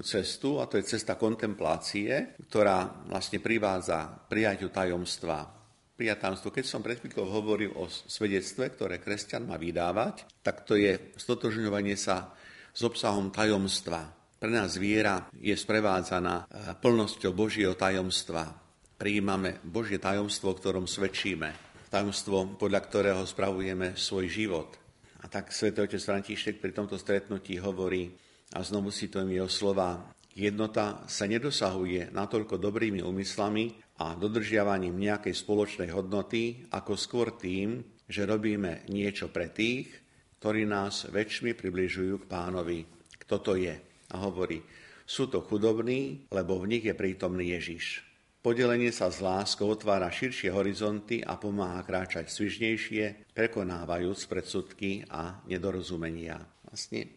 [0.00, 5.55] cestu, a to je cesta kontemplácie, ktorá vlastne privádza prijaťu tajomstva.
[5.96, 6.52] Prijatamstvo.
[6.52, 11.96] Keď som pred chvíľkou hovoril o svedectve, ktoré kresťan má vydávať, tak to je stotožňovanie
[11.96, 12.36] sa
[12.76, 14.12] s obsahom tajomstva.
[14.36, 16.44] Pre nás viera je sprevádzaná e,
[16.76, 18.52] plnosťou Božieho tajomstva,
[19.00, 21.56] prijímame Božie tajomstvo, o ktorom svedčíme.
[21.88, 24.76] Tajomstvo, podľa ktorého spravujeme svoj život.
[25.24, 28.12] A tak svätý otec František pri tomto stretnutí hovorí,
[28.52, 35.32] a znovu si to jeho slova, jednota sa nedosahuje natoľko dobrými úmyslami a dodržiavaním nejakej
[35.32, 39.90] spoločnej hodnoty, ako skôr tým, že robíme niečo pre tých,
[40.38, 42.84] ktorí nás väčšmi približujú k pánovi.
[43.26, 43.74] Kto to je?
[44.12, 44.62] A hovorí,
[45.06, 48.06] sú to chudobní, lebo v nich je prítomný Ježiš.
[48.46, 56.46] Podelenie sa s láskou otvára širšie horizonty a pomáha kráčať svižnejšie, prekonávajúc predsudky a nedorozumenia.
[56.62, 57.10] Vlastne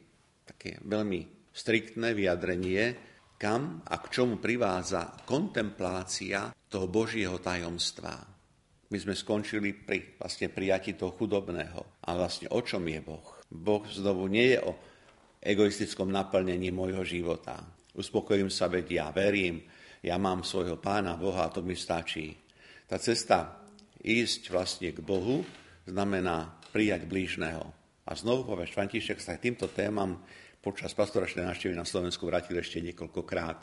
[0.49, 2.97] také veľmi striktné vyjadrenie,
[3.39, 8.19] kam a k čomu privádza kontemplácia toho Božieho tajomstva.
[8.91, 12.03] My sme skončili pri vlastne prijati toho chudobného.
[12.03, 13.23] A vlastne o čom je Boh?
[13.47, 14.75] Boh znovu nie je o
[15.39, 17.63] egoistickom naplnení môjho života.
[17.95, 19.63] Uspokojím sa, veď ja verím,
[20.03, 22.35] ja mám svojho pána Boha a to mi stačí.
[22.89, 23.63] Tá cesta
[24.03, 25.47] ísť vlastne k Bohu
[25.87, 27.71] znamená prijať blížneho.
[28.09, 30.17] A znovu povedať, František sa týmto témam
[30.59, 33.59] počas pastoračnej návštevy na Slovensku vrátil ešte niekoľkokrát.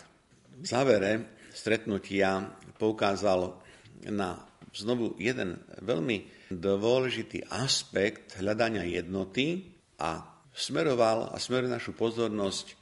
[0.56, 2.48] V závere stretnutia
[2.80, 3.60] poukázal
[4.08, 4.40] na
[4.72, 12.76] znovu jeden veľmi dôležitý aspekt hľadania jednoty a smeroval a smeruje našu pozornosť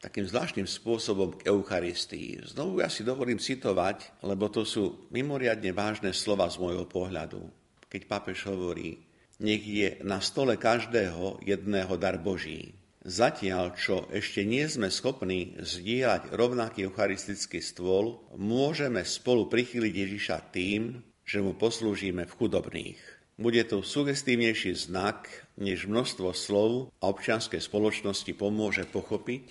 [0.00, 2.40] takým zvláštnym spôsobom k Eucharistii.
[2.56, 7.44] Znovu ja si dovolím citovať, lebo to sú mimoriadne vážne slova z môjho pohľadu.
[7.86, 9.04] Keď pápež hovorí,
[9.44, 12.79] nech je na stole každého jedného dar Boží.
[13.00, 21.00] Zatiaľ, čo ešte nie sme schopní zdieľať rovnaký eucharistický stôl, môžeme spolu prichyliť Ježiša tým,
[21.24, 23.00] že mu poslúžime v chudobných.
[23.40, 29.48] Bude to sugestívnejší znak, než množstvo slov a občianskej spoločnosti pomôže pochopiť,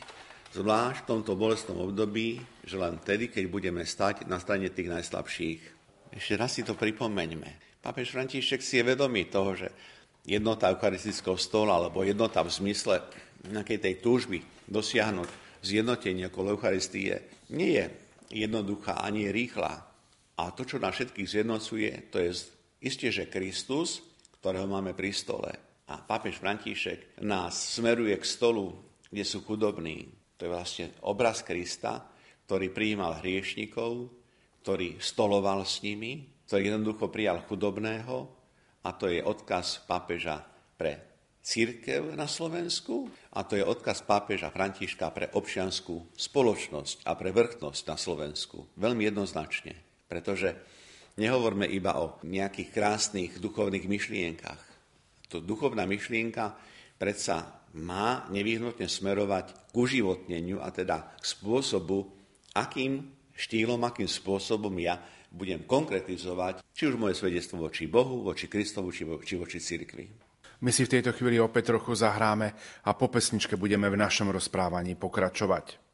[0.50, 5.62] Zvlášť v tomto bolestnom období, že len vtedy, keď budeme stať na strane tých najslabších.
[6.10, 7.78] Ešte raz si to pripomeňme.
[7.86, 9.70] Pápež František si je vedomý toho, že
[10.26, 12.98] jednota eucharistického stola alebo jednota v zmysle
[13.48, 15.30] nejakej tej túžby dosiahnuť
[15.64, 17.86] zjednotenie okolo Eucharistie nie je
[18.32, 19.74] jednoduchá ani rýchla.
[20.40, 22.32] A to, čo nás všetkých zjednocuje, to je
[22.84, 24.00] isté, že Kristus,
[24.40, 25.52] ktorého máme pri stole.
[25.90, 28.72] A pápež František nás smeruje k stolu,
[29.10, 30.06] kde sú chudobní,
[30.38, 32.08] to je vlastne obraz Krista,
[32.48, 34.08] ktorý prijímal hriešnikov,
[34.64, 38.18] ktorý stoloval s nimi, ktorý jednoducho prijal chudobného
[38.86, 40.40] a to je odkaz pápeža
[40.80, 41.19] pre
[41.50, 47.84] církev na Slovensku a to je odkaz pápeža Františka pre občianskú spoločnosť a pre vrchnosť
[47.90, 48.70] na Slovensku.
[48.78, 49.74] Veľmi jednoznačne,
[50.06, 50.54] pretože
[51.18, 54.62] nehovorme iba o nejakých krásnych duchovných myšlienkach.
[55.34, 56.54] To duchovná myšlienka
[57.02, 62.14] predsa má nevyhnutne smerovať k uživotneniu a teda k spôsobu,
[62.54, 65.02] akým štýlom, akým spôsobom ja
[65.34, 70.29] budem konkretizovať či už moje svedectvo voči Bohu, voči Kristovu, či, vo, či voči cirkvi.
[70.60, 72.52] My si v tejto chvíli opäť trochu zahráme
[72.84, 75.89] a po pesničke budeme v našom rozprávaní pokračovať.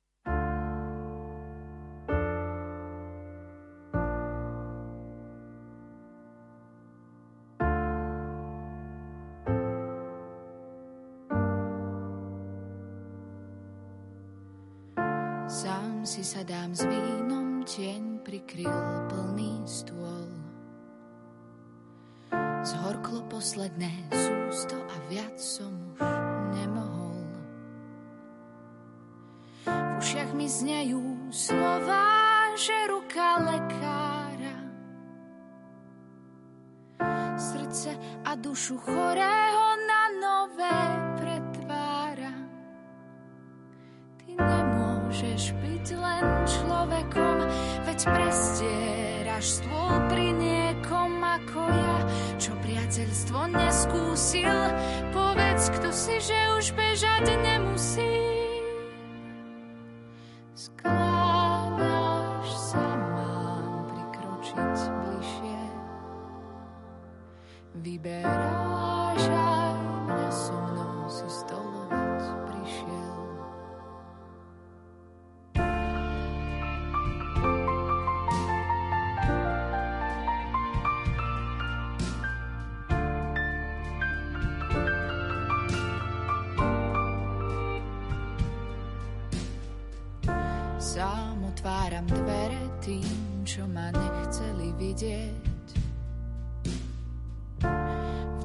[94.96, 95.68] Vidieť.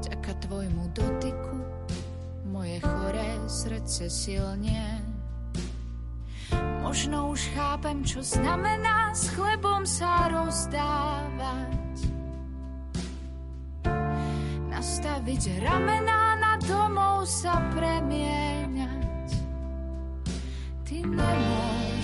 [0.03, 1.57] Vďaka tvojmu dotyku
[2.51, 4.83] moje choré srdce silnie.
[6.83, 12.11] Možno už chápem, čo znamená s chlebom sa rozdávať.
[14.75, 19.39] Nastaviť ramená na domov sa premieňať.
[20.83, 21.60] Ty nemôžeš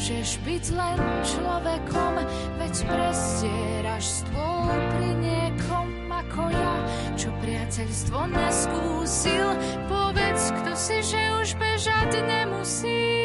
[0.07, 2.15] byť len človekom,
[2.63, 6.75] veď prestieraš stôl pri niekom ako ja,
[7.19, 9.47] čo priateľstvo neskúsil.
[9.91, 13.16] Povedz, kto si, že už bežať nemusí.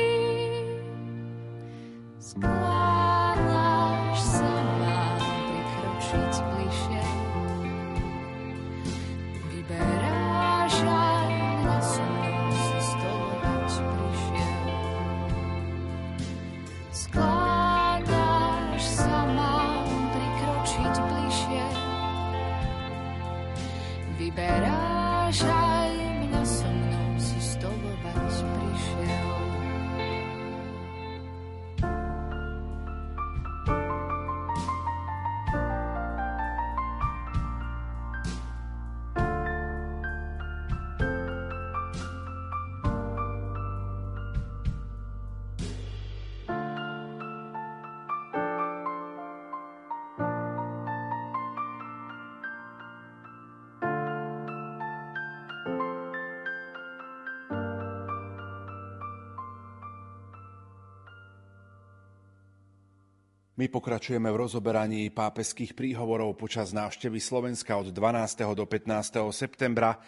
[63.62, 68.58] My pokračujeme v rozoberaní pápeských príhovorov počas návštevy Slovenska od 12.
[68.58, 69.22] do 15.
[69.30, 70.02] septembra.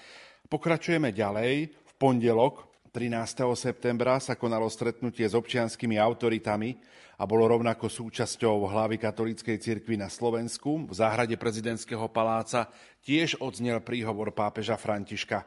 [0.50, 1.70] Pokračujeme ďalej.
[1.70, 3.46] V pondelok 13.
[3.54, 6.82] septembra sa konalo stretnutie s občianskými autoritami
[7.22, 10.90] a bolo rovnako súčasťou hlavy katolíckej cirkvi na Slovensku.
[10.90, 12.74] V záhrade prezidentského paláca
[13.06, 15.46] tiež odznel príhovor pápeža Františka.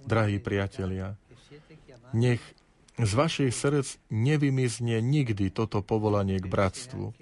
[0.00, 1.20] Drahí priatelia,
[2.16, 2.40] nech
[2.96, 7.12] z vašich srdc nevymizne nikdy toto povolanie k bratstvu,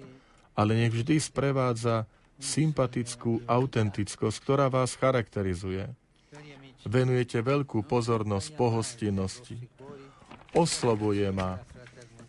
[0.55, 2.09] ale nech vždy sprevádza
[2.41, 5.85] sympatickú autentickosť, ktorá vás charakterizuje.
[6.81, 9.57] Venujete veľkú pozornosť pohostinnosti.
[10.51, 11.61] Oslovuje ma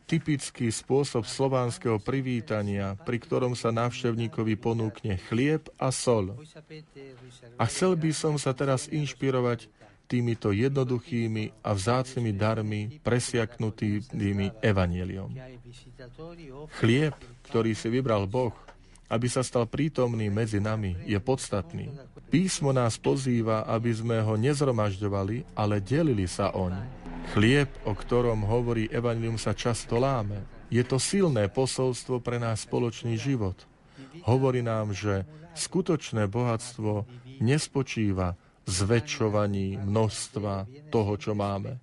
[0.05, 6.37] typický spôsob slovanského privítania, pri ktorom sa návštevníkovi ponúkne chlieb a sol.
[7.57, 9.73] A chcel by som sa teraz inšpirovať
[10.13, 15.33] týmito jednoduchými a vzácnými darmi presiaknutými evanieliom.
[16.77, 17.17] Chlieb,
[17.49, 18.53] ktorý si vybral Boh
[19.13, 21.93] aby sa stal prítomný medzi nami, je podstatný.
[22.33, 26.81] Písmo nás pozýva, aby sme ho nezromažďovali, ale delili sa oň.
[27.37, 30.41] Chlieb, o ktorom hovorí Evangelium, sa často láme.
[30.73, 33.69] Je to silné posolstvo pre náš spoločný život.
[34.25, 37.05] Hovorí nám, že skutočné bohatstvo
[37.45, 38.33] nespočíva
[38.67, 41.79] zväčšovaní množstva toho, čo máme,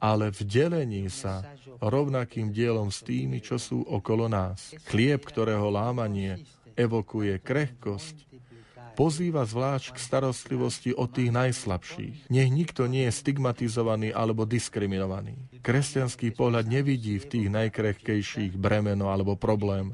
[0.00, 1.44] ale v delení sa
[1.80, 4.72] rovnakým dielom s tými, čo sú okolo nás.
[4.88, 6.40] Chlieb, ktorého lámanie
[6.72, 8.24] evokuje krehkosť,
[8.96, 12.32] pozýva zvlášť k starostlivosti o tých najslabších.
[12.32, 15.36] Nech nikto nie je stigmatizovaný alebo diskriminovaný.
[15.60, 19.92] Kresťanský pohľad nevidí v tých najkrehkejších bremeno alebo problém,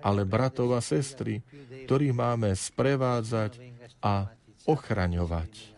[0.00, 1.44] ale bratov a sestry,
[1.88, 3.60] ktorých máme sprevádzať
[4.02, 4.32] a
[4.66, 5.72] ochraňovať.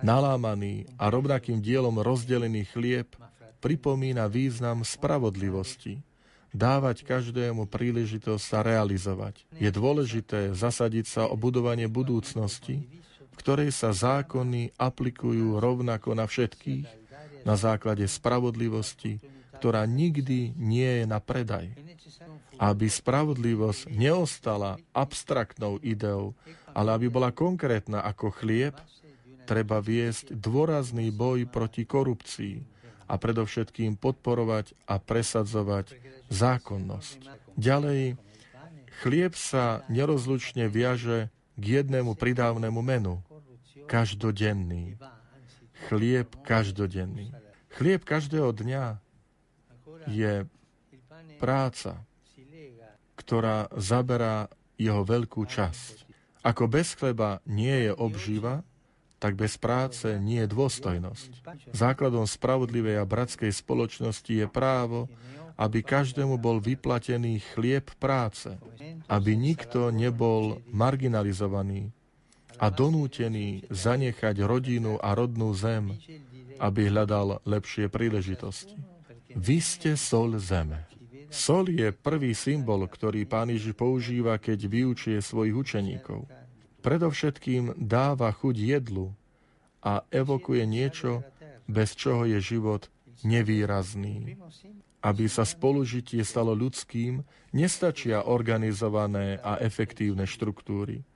[0.00, 3.12] Nalámaný a rovnakým dielom rozdelený chlieb
[3.60, 6.00] pripomína význam spravodlivosti,
[6.50, 9.44] dávať každému príležitosť sa realizovať.
[9.60, 12.80] Je dôležité zasadiť sa o budovanie budúcnosti,
[13.30, 16.88] v ktorej sa zákony aplikujú rovnako na všetkých,
[17.44, 19.20] na základe spravodlivosti,
[19.60, 21.68] ktorá nikdy nie je na predaj.
[22.56, 26.32] Aby spravodlivosť neostala abstraktnou ideou,
[26.72, 28.72] ale aby bola konkrétna ako chlieb,
[29.44, 32.80] treba viesť dôrazný boj proti korupcii,
[33.10, 35.98] a predovšetkým podporovať a presadzovať
[36.30, 37.18] zákonnosť.
[37.58, 38.14] Ďalej,
[39.02, 41.26] chlieb sa nerozlučne viaže
[41.58, 43.18] k jednému pridávnemu menu.
[43.90, 44.94] Každodenný.
[45.90, 47.34] Chlieb každodenný.
[47.74, 49.02] Chlieb každého dňa
[50.08, 50.46] je
[51.36, 52.00] práca,
[53.18, 54.48] ktorá zaberá
[54.80, 56.08] jeho veľkú časť.
[56.40, 58.64] Ako bez chleba nie je obživa,
[59.20, 61.30] tak bez práce nie je dôstojnosť.
[61.76, 65.12] Základom spravodlivej a bratskej spoločnosti je právo,
[65.60, 68.56] aby každému bol vyplatený chlieb práce,
[69.12, 71.92] aby nikto nebol marginalizovaný
[72.56, 75.92] a donútený zanechať rodinu a rodnú zem,
[76.56, 78.72] aby hľadal lepšie príležitosti.
[79.34, 80.86] Vy ste sol zeme.
[81.30, 86.26] Sol je prvý symbol, ktorý pán Ježiš používa, keď vyučuje svojich učeníkov.
[86.82, 89.14] Predovšetkým dáva chuť jedlu
[89.78, 91.22] a evokuje niečo,
[91.70, 92.90] bez čoho je život
[93.22, 94.34] nevýrazný.
[95.00, 97.22] Aby sa spolužitie stalo ľudským,
[97.54, 101.06] nestačia organizované a efektívne štruktúry.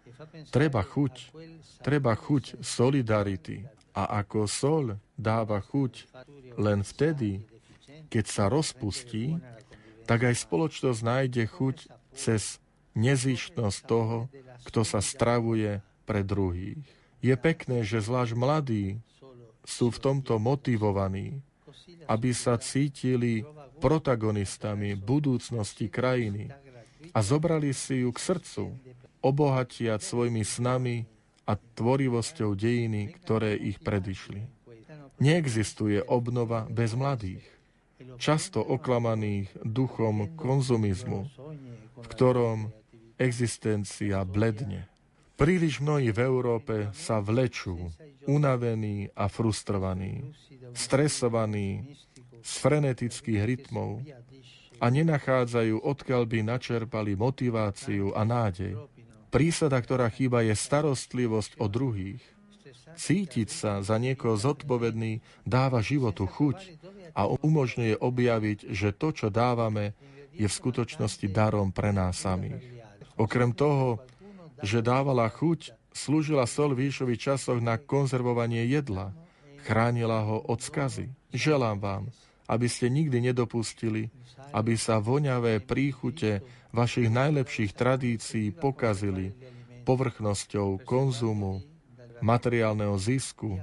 [0.54, 1.34] Treba chuť,
[1.82, 3.66] treba chuť solidarity.
[3.94, 4.84] A ako sol
[5.14, 6.10] dáva chuť
[6.58, 7.46] len vtedy,
[8.08, 9.38] keď sa rozpustí,
[10.04, 11.76] tak aj spoločnosť nájde chuť
[12.14, 12.60] cez
[12.94, 14.30] nezištnosť toho,
[14.64, 16.78] kto sa stravuje pre druhých.
[17.24, 19.00] Je pekné, že zvlášť mladí
[19.64, 21.40] sú v tomto motivovaní,
[22.04, 23.42] aby sa cítili
[23.80, 26.52] protagonistami budúcnosti krajiny
[27.12, 28.64] a zobrali si ju k srdcu,
[29.24, 31.08] obohatiať svojimi snami
[31.48, 34.44] a tvorivosťou dejiny, ktoré ich predišli.
[35.16, 37.53] Neexistuje obnova bez mladých
[38.16, 41.20] často oklamaných duchom konzumizmu,
[42.00, 42.70] v ktorom
[43.18, 44.90] existencia bledne.
[45.34, 47.90] Príliš mnohí v Európe sa vlečú,
[48.30, 50.30] unavení a frustrovaní,
[50.72, 51.98] stresovaní
[52.44, 54.04] z frenetických rytmov
[54.78, 58.78] a nenachádzajú, odkiaľ by načerpali motiváciu a nádej.
[59.32, 62.22] Prísada, ktorá chýba, je starostlivosť o druhých.
[62.94, 66.78] Cítiť sa za niekoho zodpovedný dáva životu chuť
[67.14, 69.94] a umožňuje objaviť, že to, čo dávame,
[70.34, 72.62] je v skutočnosti darom pre nás samých.
[73.14, 74.02] Okrem toho,
[74.58, 79.14] že dávala chuť, slúžila sol v Ježišových časoch na konzervovanie jedla,
[79.62, 81.14] chránila ho od skazy.
[81.30, 82.02] Želám vám,
[82.50, 84.10] aby ste nikdy nedopustili,
[84.50, 86.42] aby sa voňavé príchute
[86.74, 89.30] vašich najlepších tradícií pokazili
[89.86, 91.62] povrchnosťou konzumu,
[92.24, 93.60] materiálneho zisku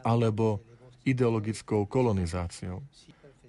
[0.00, 0.64] alebo
[1.04, 2.80] ideologickou kolonizáciou.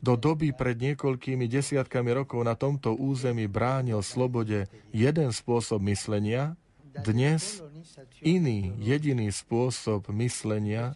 [0.01, 6.57] Do doby pred niekoľkými desiatkami rokov na tomto území bránil slobode jeden spôsob myslenia,
[6.91, 7.63] dnes
[8.19, 10.91] iný jediný spôsob myslenia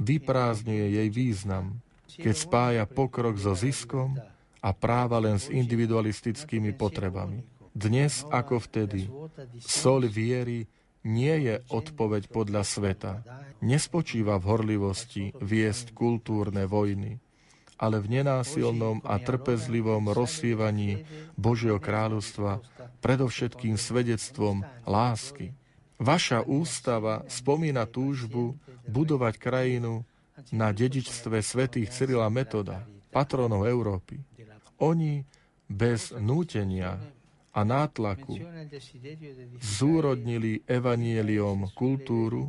[0.00, 1.78] vyprázdňuje jej význam,
[2.08, 4.18] keď spája pokrok so ziskom
[4.64, 7.44] a práva len s individualistickými potrebami.
[7.76, 9.12] Dnes ako vtedy,
[9.60, 10.64] sol viery
[11.02, 13.12] nie je odpoveď podľa sveta.
[13.62, 17.18] Nespočíva v horlivosti viesť kultúrne vojny,
[17.78, 21.02] ale v nenásilnom a trpezlivom rozsievaní
[21.34, 22.62] Božieho kráľovstva,
[23.02, 25.54] predovšetkým svedectvom lásky.
[25.98, 30.02] Vaša ústava spomína túžbu budovať krajinu
[30.50, 32.82] na dedičstve svätých Cyrila Metoda,
[33.14, 34.18] patronov Európy.
[34.82, 35.22] Oni
[35.70, 36.98] bez nútenia
[37.52, 38.40] a nátlaku
[39.60, 42.48] zúrodnili evanieliom kultúru,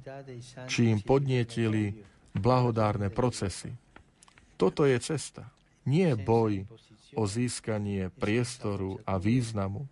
[0.72, 1.91] čím podnietili
[2.32, 3.76] blahodárne procesy.
[4.56, 5.51] Toto je cesta.
[5.84, 6.64] Nie boj
[7.20, 9.86] o získanie priestoru a významu,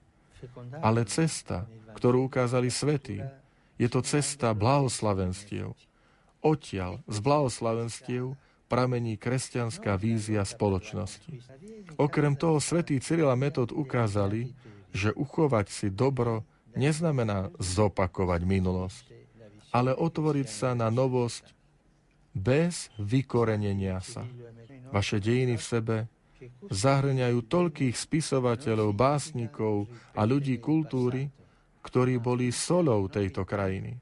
[0.80, 3.20] ale cesta, ktorú ukázali svety.
[3.76, 5.76] Je to cesta blahoslavenstiev.
[6.42, 8.34] Odtiaľ z blahoslavenstiev
[8.72, 11.44] pramení kresťanská vízia spoločnosti.
[12.00, 14.56] Okrem toho svätý Cyril a Metod ukázali,
[14.92, 16.44] že uchovať si dobro
[16.76, 19.04] neznamená zopakovať minulosť,
[19.72, 21.52] ale otvoriť sa na novosť
[22.32, 24.24] bez vykorenenia sa.
[24.92, 25.98] Vaše dejiny v sebe
[26.72, 31.30] zahrňajú toľkých spisovateľov, básnikov a ľudí kultúry,
[31.82, 33.98] ktorí boli solou tejto krajiny.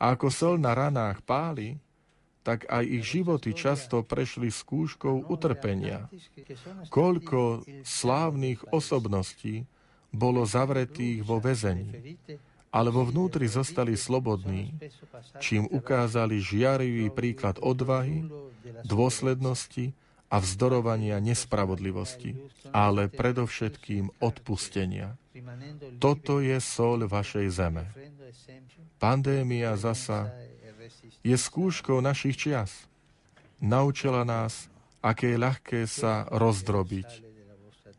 [0.00, 1.76] A ako sol na ranách páli,
[2.40, 6.08] tak aj ich životy často prešli skúškou utrpenia.
[6.88, 9.68] Koľko slávnych osobností
[10.10, 12.18] bolo zavretých vo väzení,
[12.70, 14.74] ale vo vnútri zostali slobodní,
[15.42, 18.26] čím ukázali žiarivý príklad odvahy,
[18.86, 19.90] dôslednosti
[20.30, 22.38] a vzdorovania nespravodlivosti,
[22.70, 25.18] ale predovšetkým odpustenia.
[25.98, 27.90] Toto je sol vašej zeme.
[29.02, 30.30] Pandémia zasa
[31.26, 32.86] je skúškou našich čias.
[33.58, 34.70] Naučila nás,
[35.02, 37.08] aké je ľahké sa rozdrobiť,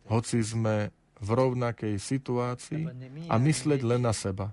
[0.08, 2.90] hoci sme v rovnakej situácii
[3.30, 4.52] a mysleť len na seba.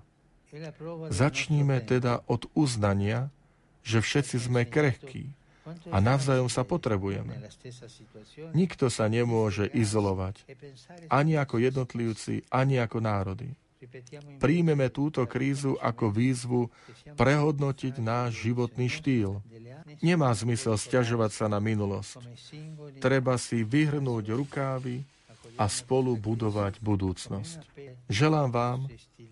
[1.09, 3.33] Začníme teda od uznania,
[3.81, 5.33] že všetci sme krehkí
[5.93, 7.37] a navzájom sa potrebujeme.
[8.57, 10.41] Nikto sa nemôže izolovať,
[11.09, 13.53] ani ako jednotlivci, ani ako národy.
[14.43, 16.67] Príjmeme túto krízu ako výzvu
[17.15, 19.39] prehodnotiť náš životný štýl.
[20.03, 22.19] Nemá zmysel stiažovať sa na minulosť.
[22.99, 25.07] Treba si vyhrnúť rukávy
[25.59, 27.59] a spolu budovať budúcnosť.
[28.07, 28.79] Želám vám,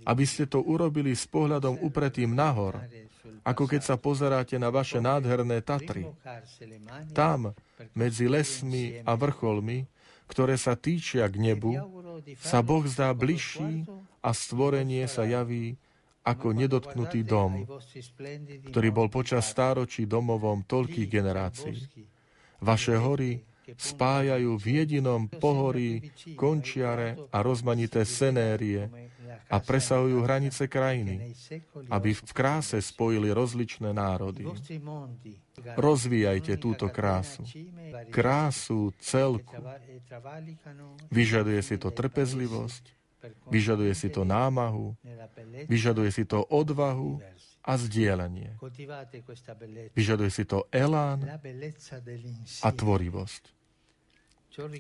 [0.04, 2.84] aby ste to urobili s pohľadom upretým nahor,
[3.48, 6.04] ako keď sa pozeráte na vaše nádherné Tatry.
[7.16, 7.56] Tam,
[7.96, 9.88] medzi lesmi a vrcholmi,
[10.28, 11.80] ktoré sa týčia k nebu,
[12.44, 13.88] sa Boh zdá bližší
[14.20, 15.80] a stvorenie sa javí
[16.28, 17.64] ako nedotknutý dom,
[18.68, 21.80] ktorý bol počas stáročí domovom toľkých generácií.
[22.60, 28.88] Vaše hory spájajú v jedinom pohorí končiare a rozmanité senérie
[29.48, 31.36] a presahujú hranice krajiny,
[31.92, 34.48] aby v kráse spojili rozličné národy.
[35.76, 37.44] Rozvíjajte túto krásu.
[38.12, 39.56] Krásu celku.
[41.12, 42.98] Vyžaduje si to trpezlivosť,
[43.50, 44.94] Vyžaduje si to námahu,
[45.66, 47.18] vyžaduje si to odvahu
[47.66, 48.56] a zdieľanie.
[49.98, 51.26] Vyžaduje si to elán
[52.62, 53.57] a tvorivosť.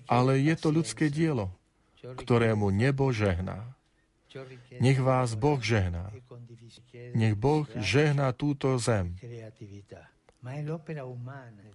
[0.07, 1.53] Ale je to ľudské dielo,
[2.01, 3.77] ktorému nebo žehná.
[4.77, 6.13] Nech vás Boh žehná.
[7.15, 9.15] Nech Boh žehná túto zem.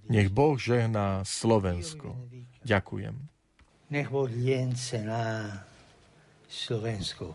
[0.08, 2.14] Nech Boh žehná Slovensko.
[2.62, 3.16] Ďakujem.
[3.90, 4.28] Nech Boh
[6.48, 7.34] Slovensku.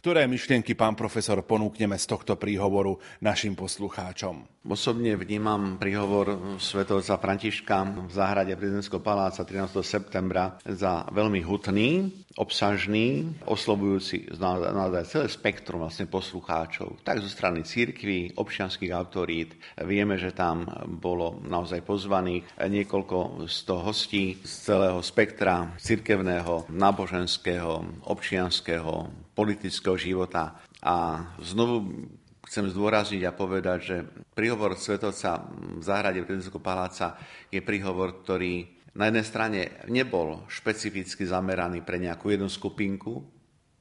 [0.00, 4.64] Ktoré myšlienky, pán profesor, ponúkneme z tohto príhovoru našim poslucháčom?
[4.64, 9.84] Osobne vnímam príhovor svetovca Františka v záhrade prezidentského paláca 13.
[9.84, 12.08] septembra za veľmi hutný,
[12.40, 19.52] obsažný, oslovujúci naozaj celé spektrum vlastne poslucháčov, tak zo strany církvy, občianských autorít.
[19.84, 20.64] Vieme, že tam
[20.96, 30.58] bolo naozaj pozvaných niekoľko sto hostí z celého spektra církevného, náboženského, občianského, politického života.
[30.82, 32.06] A znovu
[32.46, 33.96] chcem zdôrazniť a povedať, že
[34.34, 37.14] príhovor Svetovca v záhrade prezidentského paláca
[37.46, 38.66] je príhovor, ktorý
[38.98, 43.22] na jednej strane nebol špecificky zameraný pre nejakú jednu skupinku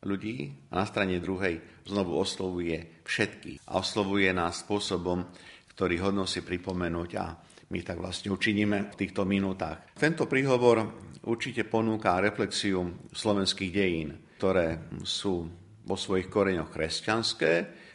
[0.06, 5.26] ľudí a na strane druhej znovu oslovuje všetky a oslovuje nás spôsobom,
[5.74, 7.26] ktorý hodno si pripomenúť a
[7.70, 9.94] my tak vlastne učiníme v týchto minútach.
[9.98, 10.90] Tento príhovor
[11.26, 15.46] určite ponúka reflexiu slovenských dejín, ktoré sú
[15.86, 17.52] vo svojich koreňoch kresťanské,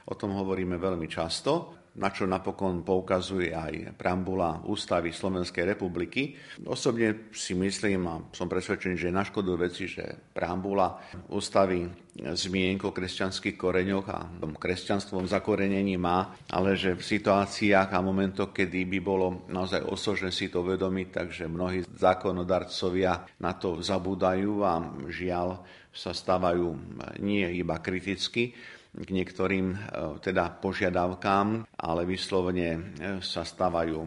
[0.08, 6.34] o tom hovoríme veľmi často, na čo napokon poukazuje aj preambula Ústavy Slovenskej republiky.
[6.66, 10.02] Osobne si myslím a som presvedčený, že je na škodu veci, že
[10.34, 10.98] preambula
[11.30, 11.86] Ústavy
[12.18, 18.50] zmienko o kresťanských koreňoch a tom kresťanstvom zakorenení má, ale že v situáciách a momentoch,
[18.50, 24.82] kedy by bolo naozaj osožné si to uvedomiť, takže mnohí zákonodarcovia na to zabúdajú a
[25.10, 25.62] žiaľ
[25.94, 26.74] sa stávajú
[27.22, 28.52] nie iba kriticky,
[28.94, 29.78] k niektorým e,
[30.22, 32.80] teda požiadavkám, ale vyslovene e,
[33.22, 34.06] sa stávajú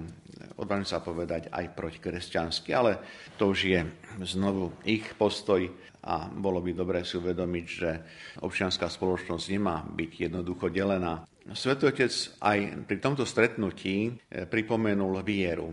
[0.58, 2.92] odvážim sa povedať, aj protikresťanský, ale
[3.38, 3.80] to už je
[4.26, 5.70] znovu ich postoj
[6.08, 7.90] a bolo by dobré si uvedomiť, že
[8.42, 11.26] občianská spoločnosť nemá byť jednoducho delená.
[11.48, 12.12] Svetotec
[12.42, 15.72] aj pri tomto stretnutí eh, pripomenul vieru.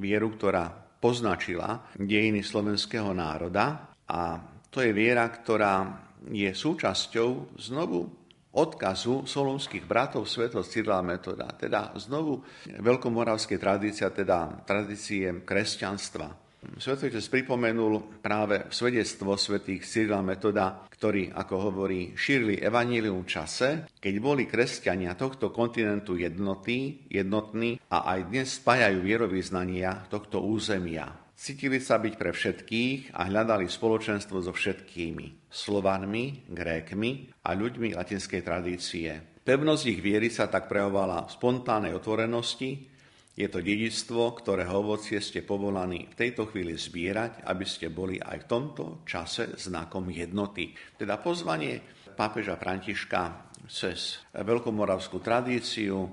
[0.00, 4.38] Vieru, ktorá poznačila dejiny slovenského národa a
[4.70, 8.06] to je viera, ktorá je súčasťou znovu
[8.50, 16.50] odkazu solonských bratov svetov Cyrila Metoda, teda znovu veľkomoravskej tradícia, teda tradície kresťanstva.
[16.76, 24.14] Svetotec pripomenul práve svedectvo svetých Cyrila Metoda, ktorí, ako hovorí, šírili evanílium v čase, keď
[24.20, 31.29] boli kresťania tohto kontinentu jednotní, jednotní a aj dnes spájajú vierovýznania tohto územia.
[31.40, 38.44] Cítili sa byť pre všetkých a hľadali spoločenstvo so všetkými, Slovanmi, Grékmi a ľuďmi latinskej
[38.44, 39.40] tradície.
[39.40, 42.84] Pevnosť ich viery sa tak prejavovala v spontánnej otvorenosti,
[43.32, 48.44] je to dedictvo, ktorého ovocie ste povolaní v tejto chvíli zbierať, aby ste boli aj
[48.44, 50.76] v tomto čase znakom jednoty.
[51.00, 51.80] Teda pozvanie
[52.20, 56.04] pápeža Františka cez veľkomoravskú tradíciu,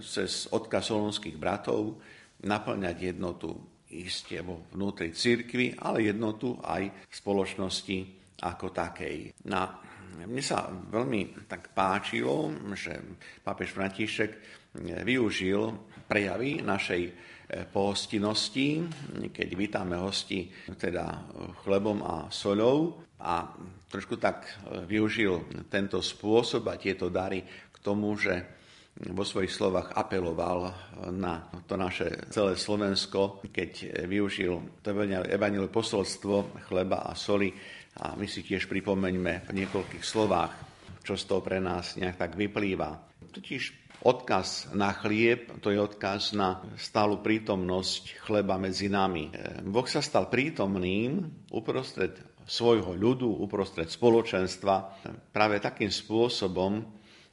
[0.00, 2.00] cez odkaz solonských bratov,
[2.48, 7.98] naplňať jednotu iste vo vnútri cirkvi, ale jednotu aj spoločnosti
[8.40, 9.46] ako takej.
[9.50, 9.68] Na
[10.20, 12.98] mne sa veľmi tak páčilo, že
[13.40, 14.30] pápež František
[15.06, 15.70] využil
[16.10, 17.12] prejavy našej e,
[17.70, 18.82] pohostinnosti,
[19.30, 21.30] keď vítame hosti teda
[21.62, 23.54] chlebom a soľou a
[23.86, 28.59] trošku tak e, využil tento spôsob a tieto dary k tomu, že
[29.08, 30.68] vo svojich slovách apeloval
[31.08, 34.92] na to naše celé Slovensko, keď využil to
[35.24, 37.48] evaniliové posolstvo chleba a soli.
[38.04, 40.52] A my si tiež pripomeňme v niekoľkých slovách,
[41.00, 43.00] čo z toho pre nás nejak tak vyplýva.
[43.32, 49.28] Totiž Odkaz na chlieb, to je odkaz na stálu prítomnosť chleba medzi nami.
[49.60, 51.20] Boh sa stal prítomným
[51.52, 52.16] uprostred
[52.48, 55.04] svojho ľudu, uprostred spoločenstva
[55.36, 56.80] práve takým spôsobom,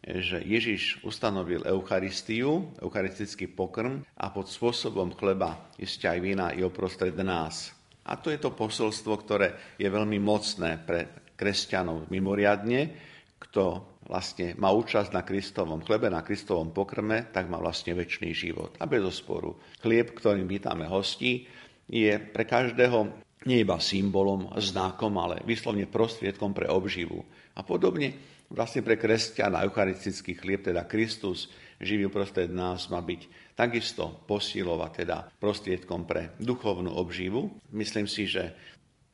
[0.03, 7.17] že Ježiš ustanovil Eucharistiu, eucharistický pokrm a pod spôsobom chleba isté aj vína je uprostred
[7.19, 7.75] nás.
[8.07, 12.95] A to je to posolstvo, ktoré je veľmi mocné pre kresťanov mimoriadne,
[13.37, 18.79] kto vlastne má účasť na Kristovom chlebe, na Kristovom pokrme, tak má vlastne väčší život.
[18.79, 19.59] A bez osporu.
[19.83, 21.45] Chlieb, ktorým vítame hostí,
[21.91, 27.21] je pre každého nie iba symbolom, znakom, ale vyslovne prostriedkom pre obživu.
[27.55, 31.51] A podobne Vlastne pre kresťana eucharistický chlieb, teda Kristus,
[31.83, 37.59] živý uprostred nás, má byť takisto posilovať, teda prostriedkom pre duchovnú obživu.
[37.75, 38.55] Myslím si, že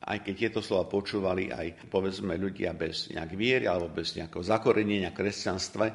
[0.04, 5.16] aj keď tieto slova počúvali aj povedzme ľudia bez nejak viery alebo bez nejakého zakorenenia
[5.16, 5.86] kresťanstve,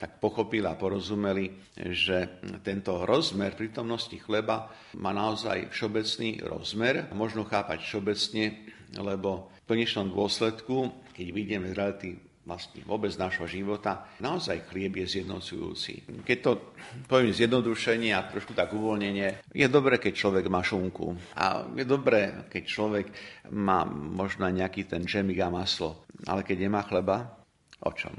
[0.00, 7.12] tak pochopili a porozumeli, že tento rozmer prítomnosti chleba má naozaj všeobecný rozmer.
[7.12, 12.10] Možno chápať všeobecne, lebo v konečnom dôsledku, keď vidíme z reality
[12.48, 16.24] vlastne vôbec nášho života, naozaj chlieb je zjednocujúci.
[16.24, 16.72] Keď to
[17.04, 21.12] poviem zjednodušenie a trošku tak uvoľnenie, je dobré, keď človek má šunku.
[21.36, 23.06] A je dobré, keď človek
[23.52, 26.08] má možno nejaký ten džemik a maslo.
[26.24, 27.36] Ale keď nemá chleba,
[27.84, 28.16] o čom?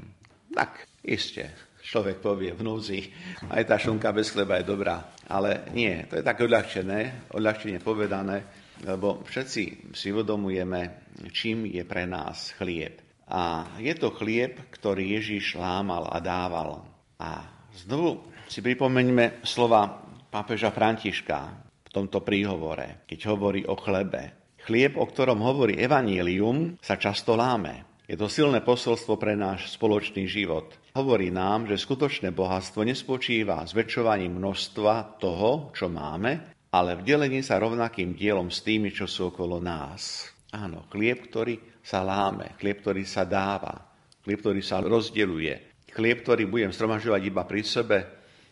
[0.54, 1.50] Tak, iste,
[1.82, 3.10] človek povie v núzi,
[3.50, 5.10] aj tá šunka bez chleba je dobrá.
[5.26, 8.46] Ale nie, to je tak odľahčené, odľahčenie povedané,
[8.86, 13.09] lebo všetci si uvedomujeme, čím je pre nás chlieb.
[13.30, 16.82] A je to chlieb, ktorý Ježiš lámal a dával.
[17.22, 17.46] A
[17.78, 20.02] znovu si pripomeňme slova
[20.34, 21.38] pápeža Františka
[21.86, 24.34] v tomto príhovore, keď hovorí o chlebe.
[24.66, 27.86] Chlieb, o ktorom hovorí Evangelium, sa často láme.
[28.10, 30.74] Je to silné posolstvo pre náš spoločný život.
[30.98, 37.62] Hovorí nám, že skutočné bohatstvo nespočíva zväčšovaním množstva toho, čo máme, ale v delení sa
[37.62, 40.26] rovnakým dielom s tými, čo sú okolo nás.
[40.50, 43.86] Áno, chlieb, ktorý sa láme, chlieb, ktorý sa dáva,
[44.26, 47.98] chlieb, ktorý sa rozdeluje, chlieb, ktorý budem stromažovať iba pri sebe,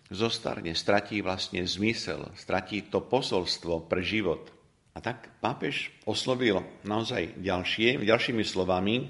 [0.09, 4.49] zostarne, stratí vlastne zmysel, stratí to posolstvo pre život.
[4.97, 9.07] A tak pápež oslovil naozaj ďalšie, ďalšími slovami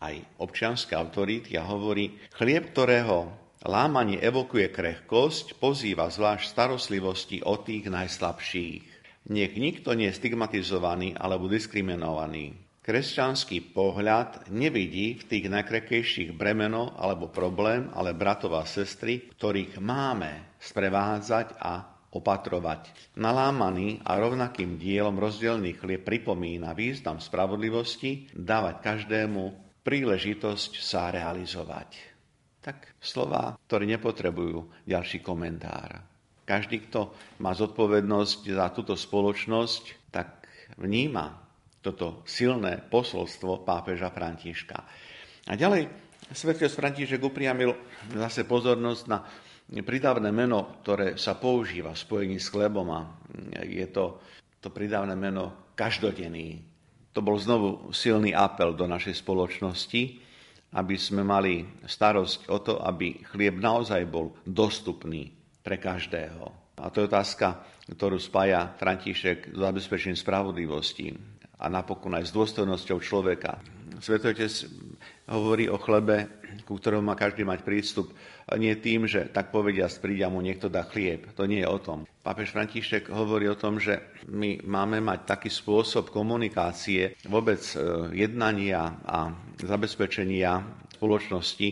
[0.00, 3.30] aj občianské autority a hovorí, chlieb, ktorého
[3.68, 8.89] lámanie evokuje krehkosť, pozýva zvlášť starostlivosti o tých najslabších.
[9.28, 12.56] Nech nikto nie je stigmatizovaný alebo diskriminovaný.
[12.80, 20.56] Kresťanský pohľad nevidí v tých najkrekejších bremeno alebo problém, ale bratov a sestry, ktorých máme
[20.56, 23.14] sprevádzať a opatrovať.
[23.20, 29.42] Nalámaný a rovnakým dielom rozdielný chlieb pripomína význam spravodlivosti dávať každému
[29.86, 31.94] príležitosť sa realizovať.
[32.60, 36.09] Tak slova, ktoré nepotrebujú ďalší komentár.
[36.50, 40.50] Každý, kto má zodpovednosť za túto spoločnosť, tak
[40.82, 41.38] vníma
[41.78, 44.78] toto silné posolstvo pápeža Františka.
[45.46, 45.86] A ďalej
[46.34, 47.70] svetý František upriamil
[48.18, 49.22] zase pozornosť na
[49.86, 53.06] pridávne meno, ktoré sa používa v spojení s chlebom a
[53.62, 54.18] je to
[54.60, 56.60] to pridávne meno každodenný.
[57.16, 60.02] To bol znovu silný apel do našej spoločnosti,
[60.76, 65.39] aby sme mali starosť o to, aby chlieb naozaj bol dostupný
[65.70, 66.50] pre každého.
[66.82, 71.14] A to je otázka, ktorú spája František s zabezpečením spravodlivosti
[71.62, 73.62] a napokon aj s dôstojnosťou človeka.
[74.02, 74.50] Svetotec
[75.30, 78.10] hovorí o chlebe, ku ktorému má každý mať prístup,
[78.58, 81.30] nie tým, že tak povedia, príde mu niekto dá chlieb.
[81.38, 82.02] To nie je o tom.
[82.26, 87.78] Pápež František hovorí o tom, že my máme mať taký spôsob komunikácie, vôbec e,
[88.18, 89.30] jednania a
[89.62, 90.66] zabezpečenia
[90.98, 91.68] spoločnosti,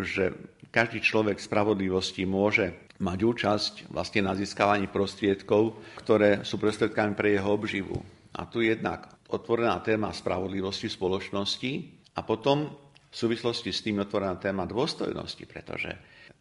[0.00, 0.32] že
[0.74, 7.54] každý človek spravodlivosti môže mať účasť vlastne na získavaní prostriedkov, ktoré sú prostriedkami pre jeho
[7.54, 8.02] obživu.
[8.34, 11.72] A tu jednak otvorená téma spravodlivosti spoločnosti
[12.18, 12.74] a potom
[13.06, 15.94] v súvislosti s tým otvorená téma dôstojnosti, pretože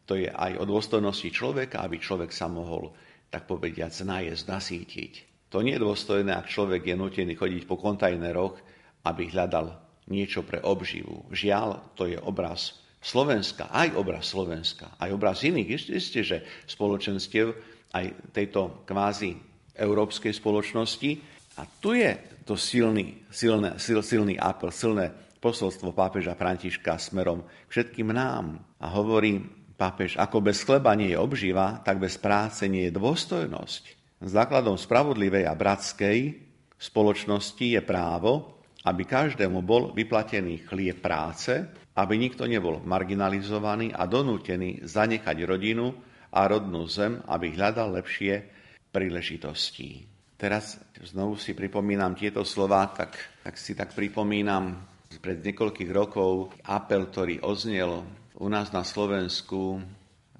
[0.09, 2.89] to je aj o dôstojnosti človeka, aby človek sa mohol,
[3.29, 5.13] tak povediať, najesť, nasítiť.
[5.53, 8.57] To nie je dôstojné, ak človek je nutený chodiť po kontajneroch,
[9.05, 9.77] aby hľadal
[10.09, 11.29] niečo pre obživu.
[11.29, 15.91] Žiaľ, to je obraz Slovenska, aj obraz Slovenska, aj obraz iných.
[15.91, 17.51] Isté, že spoločenstiev,
[17.91, 19.35] aj tejto kvázi
[19.75, 21.11] európskej spoločnosti,
[21.53, 27.69] a tu je to silný, silné, sil, silný apel, silné posolstvo pápeža Františka smerom k
[27.69, 28.57] všetkým nám.
[28.81, 29.43] A hovorí
[29.77, 33.83] pápež, ako bez chleba nie je obživa, tak bez práce nie je dôstojnosť.
[34.23, 36.39] Základom spravodlivej a bratskej
[36.79, 44.81] spoločnosti je právo, aby každému bol vyplatený chlieb práce, aby nikto nebol marginalizovaný a donútený
[44.85, 45.93] zanechať rodinu
[46.33, 48.49] a rodnú zem, aby hľadal lepšie
[48.89, 50.09] príležitosti.
[50.33, 53.15] Teraz znovu si pripomínam tieto slova, tak,
[53.45, 54.81] tak si tak pripomínam
[55.21, 58.01] pred niekoľkých rokov apel, ktorý oznel
[58.41, 59.77] u nás na Slovensku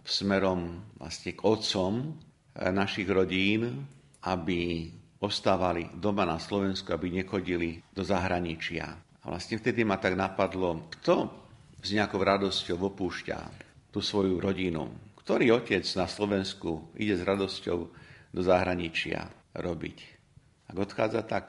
[0.01, 2.17] smerom vlastne k otcom
[2.57, 3.85] našich rodín,
[4.25, 4.89] aby
[5.23, 8.91] ostávali doma na Slovensku, aby nechodili do zahraničia.
[9.23, 11.42] A vlastne vtedy ma tak napadlo, kto
[11.83, 13.39] s nejakou radosťou opúšťa
[13.91, 14.87] tú svoju rodinu.
[15.19, 17.79] Ktorý otec na Slovensku ide s radosťou
[18.33, 19.43] do zahraničia?
[19.53, 19.97] robiť.
[20.73, 21.45] Ak odchádza tak,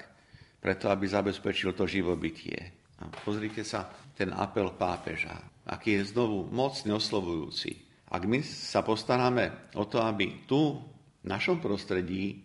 [0.60, 2.56] preto aby zabezpečil to živobytie.
[3.00, 5.34] A pozrite sa, ten apel pápeža,
[5.66, 7.82] aký je znovu mocne oslovujúci.
[8.14, 10.78] Ak my sa postaráme o to, aby tu,
[11.24, 12.44] v našom prostredí,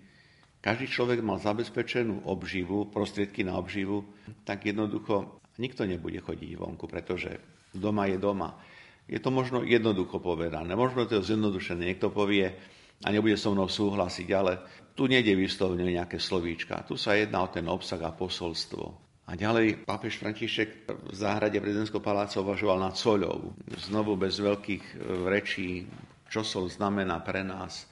[0.64, 4.08] každý človek mal zabezpečenú obživu, prostriedky na obživu,
[4.44, 7.38] tak jednoducho nikto nebude chodiť vonku, pretože
[7.74, 8.58] doma je doma.
[9.10, 11.90] Je to možno jednoducho povedané, možno to je zjednodušené.
[11.90, 12.54] Niekto povie
[13.00, 14.62] a nebude so mnou súhlasiť, ale
[14.94, 16.84] tu nejde vyslovne nejaké slovíčka.
[16.84, 19.10] Tu sa jedná o ten obsah a posolstvo.
[19.30, 23.54] A ďalej pápež František v záhrade prezidentského paláca uvažoval nad soľou.
[23.78, 24.94] Znovu bez veľkých e,
[25.30, 25.86] rečí,
[26.26, 27.86] čo sol znamená pre nás,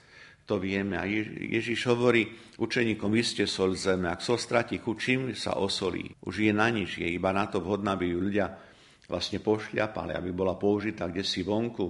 [0.49, 0.97] to vieme.
[0.97, 2.25] A Ježiš hovorí
[2.57, 6.09] učeníkom, vy ste sol zeme, ak sol stratí chuť, čím sa osolí.
[6.25, 8.47] Už je na nič, je iba na to vhodná, aby ju ľudia
[9.07, 11.87] vlastne pošľapali, aby bola použitá kde si vonku.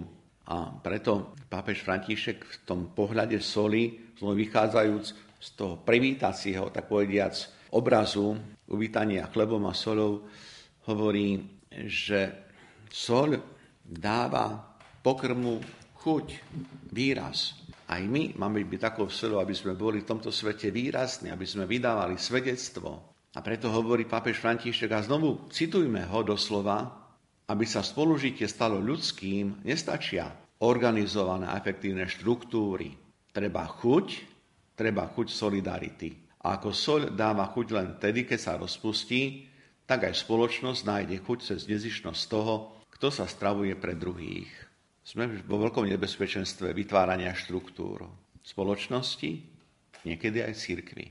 [0.48, 5.06] A preto pápež František v tom pohľade soli vychádzajúc
[5.38, 7.36] z toho privítacieho, tak povediac,
[7.76, 8.38] obrazu
[8.72, 10.24] uvítania chlebom a solou,
[10.88, 11.44] hovorí,
[11.86, 12.48] že
[12.88, 13.36] sol
[13.84, 14.56] dáva
[15.04, 15.60] pokrmu
[16.00, 16.26] chuť,
[16.96, 17.60] výraz.
[17.88, 21.68] Aj my máme byť takou solou, aby sme boli v tomto svete výrazní, aby sme
[21.68, 23.16] vydávali svedectvo.
[23.36, 26.97] A preto hovorí pápež František, a znovu citujme ho doslova,
[27.48, 30.28] aby sa spolužitie stalo ľudským, nestačia
[30.64, 32.92] organizované a efektívne štruktúry,
[33.32, 34.08] treba chuť,
[34.76, 36.10] treba chuť solidarity.
[36.44, 39.48] A ako soľ dáva chuť len tedy, keď sa rozpustí,
[39.88, 44.52] tak aj spoločnosť nájde chuť cez nezišnosť toho, kto sa stravuje pre druhých.
[45.08, 48.04] Sme vo veľkom nebezpečenstve vytvárania štruktúr
[48.44, 49.32] spoločnosti,
[50.04, 51.08] niekedy aj cirkvi.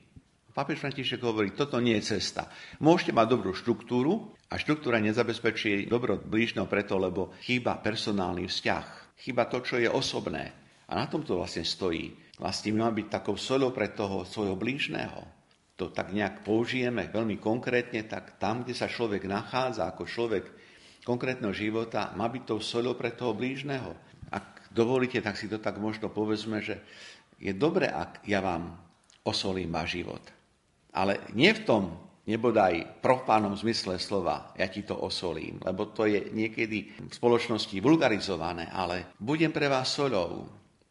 [0.53, 2.49] Pápež František hovorí, toto nie je cesta.
[2.81, 8.87] Môžete mať dobrú štruktúru a štruktúra nezabezpečí dobro blížneho preto, lebo chýba personálny vzťah.
[9.19, 10.55] Chýba to, čo je osobné.
[10.87, 12.15] A na tom to vlastne stojí.
[12.39, 15.25] Vlastne má byť takou solou pre toho svojho blížneho.
[15.77, 20.45] To tak nejak použijeme veľmi konkrétne, tak tam, kde sa človek nachádza ako človek
[21.03, 23.99] konkrétneho života, má byť tou solou pre toho blížneho.
[24.31, 26.81] Ak dovolíte, tak si to tak možno povedzme, že
[27.43, 28.79] je dobre, ak ja vám
[29.27, 30.23] osolím váš život.
[30.95, 31.83] Ale nie v tom
[32.27, 38.69] nebodaj profánom zmysle slova, ja ti to osolím, lebo to je niekedy v spoločnosti vulgarizované,
[38.69, 40.51] ale budem pre vás solou,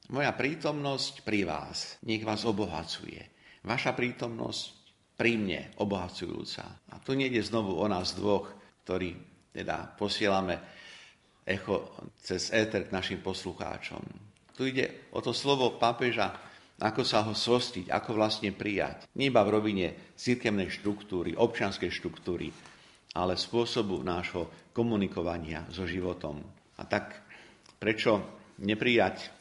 [0.10, 3.20] moja prítomnosť pri vás nech vás obohacuje.
[3.66, 4.64] Vaša prítomnosť
[5.18, 6.86] pri mne obohacujúca.
[6.94, 8.54] A tu nejde znovu o nás dvoch,
[8.86, 9.18] ktorí
[9.50, 10.62] teda posielame
[11.42, 14.02] echo cez éter k našim poslucháčom.
[14.54, 16.38] Tu ide o to slovo pápeža,
[16.76, 19.08] ako sa ho svostiť, ako vlastne prijať.
[19.16, 19.88] Nie iba v rovine
[20.20, 22.52] cirkevnej štruktúry, občianskej štruktúry,
[23.16, 26.44] ale spôsobu nášho komunikovania so životom.
[26.76, 27.24] A tak
[27.80, 28.20] prečo
[28.60, 29.32] neprijať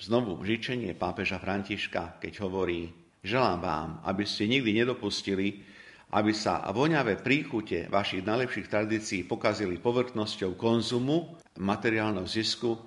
[0.00, 2.88] znovu žičenie pápeža Františka, keď hovorí,
[3.20, 5.60] želám vám, aby ste nikdy nedopustili,
[6.08, 12.80] aby sa voňavé príchute vašich najlepších tradícií pokazili povrchnosťou konzumu, materiálneho zisku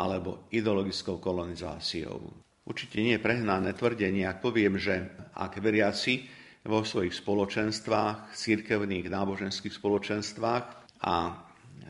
[0.00, 2.44] alebo ideologickou kolonizáciou.
[2.64, 6.24] Určite nie je prehnané tvrdenie, ak poviem, že ak veriaci
[6.64, 10.64] vo svojich spoločenstvách, církevných, náboženských spoločenstvách
[11.04, 11.14] a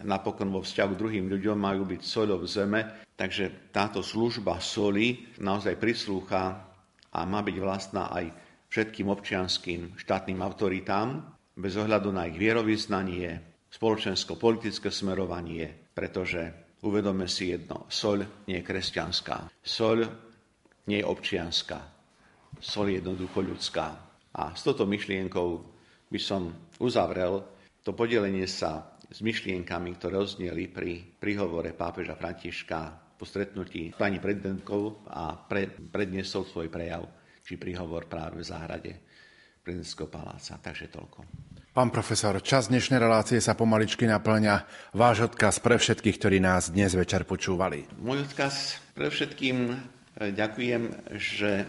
[0.02, 5.78] napokon vo vzťahu k druhým ľuďom majú byť soľou zeme, takže táto služba soli naozaj
[5.78, 6.66] prislúcha
[7.14, 8.34] a má byť vlastná aj
[8.74, 11.22] všetkým občianským štátnym autoritám,
[11.54, 19.54] bez ohľadu na ich vierovýznanie, spoločensko-politické smerovanie, pretože uvedome si jedno, soľ nie je kresťanská,
[19.62, 19.98] soľ
[20.88, 21.80] nie je občianská,
[22.60, 23.86] je jednoducho ľudská.
[24.34, 25.62] A s touto myšlienkou
[26.10, 26.50] by som
[26.82, 27.44] uzavrel
[27.84, 34.18] to podelenie sa s myšlienkami, ktoré ozneli pri príhovore pápeža Františka po stretnutí s pani
[34.18, 37.04] prezidentkou a pre, predniesol svoj prejav
[37.44, 38.92] či príhovor práve v záhrade
[39.60, 40.56] prezidentského paláca.
[40.58, 41.18] Takže toľko.
[41.74, 44.64] Pán profesor, čas dnešnej relácie sa pomaličky naplňa.
[44.94, 47.84] Váš odkaz pre všetkých, ktorí nás dnes večer počúvali.
[47.98, 49.74] Môj odkaz pre všetkým
[50.18, 50.82] ďakujem,
[51.18, 51.66] že e,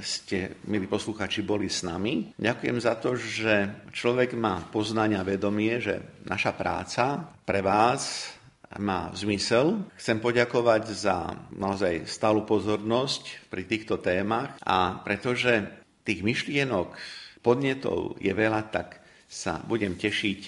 [0.00, 2.32] ste, milí posluchači, boli s nami.
[2.36, 8.32] Ďakujem za to, že človek má poznania vedomie, že naša práca pre vás
[8.80, 9.86] má zmysel.
[9.94, 16.94] Chcem poďakovať za naozaj stálu pozornosť pri týchto témach a pretože tých myšlienok,
[17.42, 20.40] podnetov je veľa, tak sa budem tešiť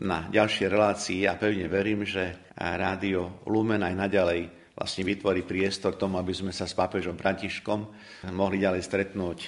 [0.00, 4.40] na ďalšie relácie a pevne verím, že rádio Lumen aj naďalej
[4.76, 7.80] vlastne vytvorí priestor tomu, aby sme sa s pápežom Františkom
[8.36, 9.38] mohli ďalej stretnúť,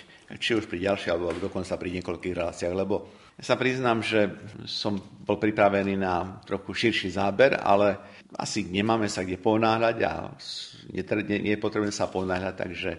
[0.41, 4.35] či už pri ďalších, alebo dokonca pri niekoľkých reláciách, lebo ja sa priznám, že
[4.67, 8.01] som bol pripravený na trochu širší záber, ale
[8.35, 10.13] asi nemáme sa kde ponáhľať a
[11.29, 12.91] nie je potrebné sa ponáhľať, takže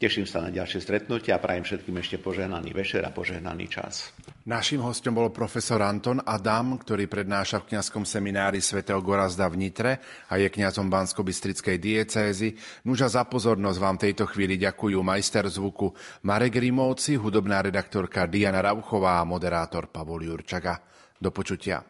[0.00, 4.16] teším sa na ďalšie stretnutie a prajem všetkým ešte požehnaný večer a požehnaný čas.
[4.48, 10.00] Naším hostom bol profesor Anton Adam, ktorý prednáša v kňazskom seminári svätého Gorazda v Nitre
[10.32, 12.56] a je kňazom Bansko-Bystrickej diecézy.
[12.88, 15.92] Nuža za pozornosť vám tejto chvíli ďakujú majster zvuku
[16.24, 20.80] Marek Rimovci, hudobná redaktorka Diana Rauchová a moderátor Pavol Jurčaga.
[21.20, 21.84] Do počutia.